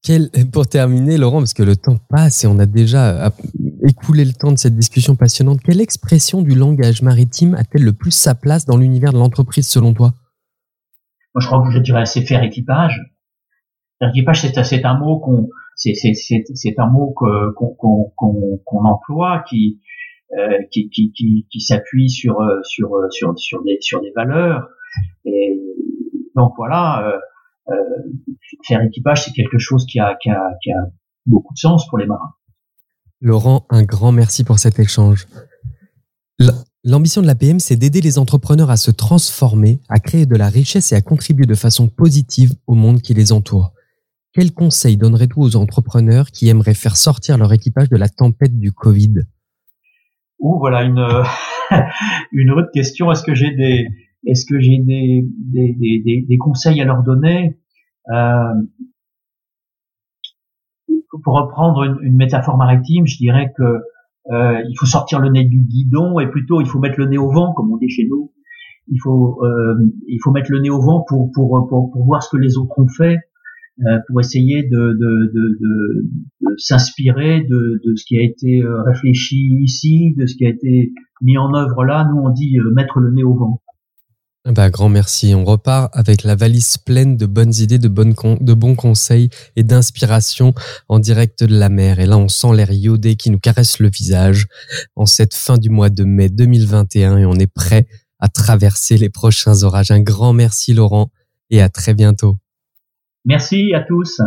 Quel, 0.03 0.31
pour 0.53 0.67
terminer, 0.67 1.19
Laurent, 1.19 1.39
parce 1.39 1.55
que 1.55 1.63
le 1.63 1.77
temps 1.77 1.99
passe 2.09 2.45
et 2.45 2.47
on 2.47 2.59
a 2.59 2.67
déjà 2.67 3.27
euh, 3.27 3.31
écoulé 3.83 4.25
le 4.25 4.33
temps 4.33 4.53
de 4.53 4.59
cette 4.59 4.77
discussion 4.77 5.17
passionnante, 5.17 5.61
quelle 5.63 5.81
expression 5.81 6.41
du 6.41 6.55
langage 6.55 7.03
maritime 7.03 7.55
a-t-elle 7.55 7.83
le 7.83 7.93
plus 7.93 8.13
sa 8.13 8.35
place 8.35 8.65
dans 8.65 8.77
l'univers 8.77 9.13
de 9.13 9.19
l'entreprise 9.19 9.67
selon 9.67 9.95
toi? 9.95 10.15
Moi, 11.35 11.43
je 11.43 11.47
crois 11.47 11.63
que 11.67 11.73
je 11.73 11.79
dirais 11.79 12.07
c'est 12.07 12.23
faire 12.23 12.43
équipage. 12.43 13.01
L'équipage, 14.01 14.41
c'est 14.63 14.85
un 14.85 14.97
mot 14.97 15.19
qu'on, 15.19 15.49
c'est 15.75 15.95
un 16.79 16.87
mot 16.87 17.13
qu'on 17.13 18.85
emploie 18.85 19.45
qui 19.49 19.81
qui, 20.71 20.91
qui, 20.91 21.13
qui, 21.13 21.61
s'appuie 21.61 22.11
sur, 22.11 22.41
euh, 22.41 22.61
sur, 22.65 22.95
euh, 22.95 23.09
sur, 23.11 23.39
sur, 23.39 23.63
des, 23.65 23.79
sur 23.81 24.01
des 24.01 24.13
valeurs. 24.15 24.69
Donc 26.37 26.53
voilà, 26.57 27.21
euh, 27.69 27.75
faire 28.67 28.83
équipage, 28.83 29.25
c'est 29.25 29.33
quelque 29.33 29.59
chose 29.59 29.87
qui 29.87 29.99
a, 29.99 30.17
qui, 30.23 30.31
a, 30.31 30.51
qui 30.63 30.71
a 30.71 30.87
beaucoup 31.27 31.53
de 31.53 31.59
sens 31.59 31.87
pour 31.89 31.99
les 31.99 32.07
marins. 32.07 32.33
Laurent, 33.21 33.67
un 33.71 33.83
grand 33.83 34.13
merci 34.13 34.45
pour 34.45 34.59
cet 34.59 34.79
échange. 34.79 35.27
L'ambition 36.85 37.21
de 37.21 37.27
l'APM, 37.27 37.59
c'est 37.59 37.75
d'aider 37.75 38.01
les 38.01 38.19
entrepreneurs 38.19 38.71
à 38.71 38.77
se 38.77 38.93
transformer, 38.93 39.81
à 39.89 39.99
créer 39.99 40.27
de 40.27 40.37
la 40.37 40.49
richesse 40.49 40.93
et 40.93 40.95
à 40.95 41.01
contribuer 41.01 41.47
de 41.47 41.57
façon 41.57 41.89
positive 41.89 42.53
au 42.69 42.75
monde 42.75 43.03
qui 43.03 43.15
les 43.15 43.33
entoure. 43.33 43.73
Quel 44.33 44.53
conseil 44.53 44.97
donnerais-tu 44.97 45.35
aux 45.37 45.57
entrepreneurs 45.57 46.31
qui 46.31 46.49
aimeraient 46.49 46.75
faire 46.75 46.97
sortir 46.97 47.37
leur 47.39 47.53
équipage 47.53 47.89
de 47.89 47.97
la 47.97 48.09
tempête 48.09 48.57
du 48.57 48.73
Covid? 48.73 49.25
Ou 50.39 50.59
voilà 50.59 50.83
une 50.85 51.05
une 52.33 52.51
autre 52.51 52.71
question. 52.73 53.11
Est-ce 53.11 53.23
que 53.23 53.35
j'ai 53.35 53.51
des 53.51 53.89
est-ce 54.27 54.45
que 54.47 54.59
j'ai 54.59 54.79
des, 54.79 55.25
des, 55.39 56.25
des, 56.29 56.37
conseils 56.39 56.81
à 56.81 56.85
leur 56.85 57.03
donner 57.03 57.57
euh, 58.11 58.55
Pour 61.23 61.35
reprendre 61.35 61.85
une, 62.03 62.17
métaphore 62.17 62.57
maritime, 62.57 63.07
je 63.07 63.17
dirais 63.17 63.53
que 63.57 63.83
euh, 64.31 64.63
il 64.69 64.75
faut 64.77 64.87
sortir 64.87 65.21
le 65.21 65.31
nez 65.31 65.45
du 65.45 65.63
guidon 65.63 66.19
et 66.19 66.27
plutôt 66.27 66.61
il 66.61 66.67
faut 66.67 66.79
mettre 66.79 66.99
le 66.99 67.07
nez 67.07 67.17
au 67.17 67.31
vent, 67.31 67.53
comme 67.55 67.73
on 67.73 67.77
dit 67.77 67.89
chez 67.89 68.07
nous. 68.09 68.33
Il 68.89 68.99
faut 69.01 69.43
euh, 69.45 69.77
il 70.09 70.19
faut 70.23 70.31
mettre 70.31 70.51
le 70.51 70.61
nez 70.61 70.71
au 70.71 70.81
vent 70.81 71.05
pour, 71.07 71.31
pour, 71.33 71.69
pour, 71.69 72.05
voir 72.05 72.23
ce 72.23 72.31
que 72.31 72.37
les 72.37 72.57
autres 72.59 72.79
ont 72.79 72.89
fait 72.89 73.17
euh, 73.17 73.28
pour 74.07 74.21
essayer 74.21 74.65
de, 74.65 74.99
s'inspirer 76.59 77.43
de, 77.49 77.81
ce 77.97 78.05
qui 78.07 78.19
a 78.19 78.23
été 78.23 78.63
euh, 78.63 78.83
réfléchi 78.83 79.59
ici, 79.63 80.15
de 80.19 80.27
ce 80.27 80.35
qui 80.35 80.47
a 80.47 80.51
été 80.51 80.93
mis 81.23 81.39
en 81.39 81.55
œuvre 81.55 81.85
là. 81.85 82.09
Nous, 82.11 82.21
on 82.21 82.31
dit 82.31 82.59
euh, 82.59 82.71
mettre 82.75 82.99
le 82.99 83.13
nez 83.13 83.23
au 83.23 83.35
vent. 83.35 83.63
Bah, 84.45 84.71
grand 84.71 84.89
merci. 84.89 85.35
On 85.35 85.45
repart 85.45 85.95
avec 85.95 86.23
la 86.23 86.35
valise 86.35 86.79
pleine 86.79 87.17
de 87.17 87.27
bonnes 87.27 87.53
idées, 87.55 87.79
de, 87.79 87.89
bonnes 87.89 88.15
de 88.41 88.55
bons 88.55 88.77
conseils 88.77 89.29
et 89.57 89.63
d'inspiration 89.63 90.55
en 90.89 90.99
direct 90.99 91.45
de 91.45 91.55
la 91.55 91.69
mer. 91.69 92.01
Et 92.01 92.07
là, 92.07 92.17
on 92.17 92.29
sent 92.29 92.55
l'air 92.55 92.71
iodé 92.71 93.17
qui 93.17 93.31
nous 93.31 93.39
caresse 93.39 93.79
le 93.79 93.91
visage 93.91 94.47
en 94.97 95.07
cette 95.07 95.35
fin 95.35 95.59
du 95.59 95.69
mois 95.69 95.91
de 95.91 96.05
mai 96.05 96.31
2021 96.31 97.19
et 97.19 97.27
on 97.27 97.35
est 97.35 97.53
prêt 97.53 97.87
à 98.21 98.29
traverser 98.29 98.97
les 98.97 99.11
prochains 99.11 99.63
orages. 99.65 99.91
Un 99.91 100.01
grand 100.01 100.33
merci 100.33 100.73
Laurent 100.73 101.11
et 101.51 101.61
à 101.61 101.69
très 101.69 101.93
bientôt. 101.93 102.39
Merci 103.25 103.75
à 103.75 103.81
tous. 103.81 104.21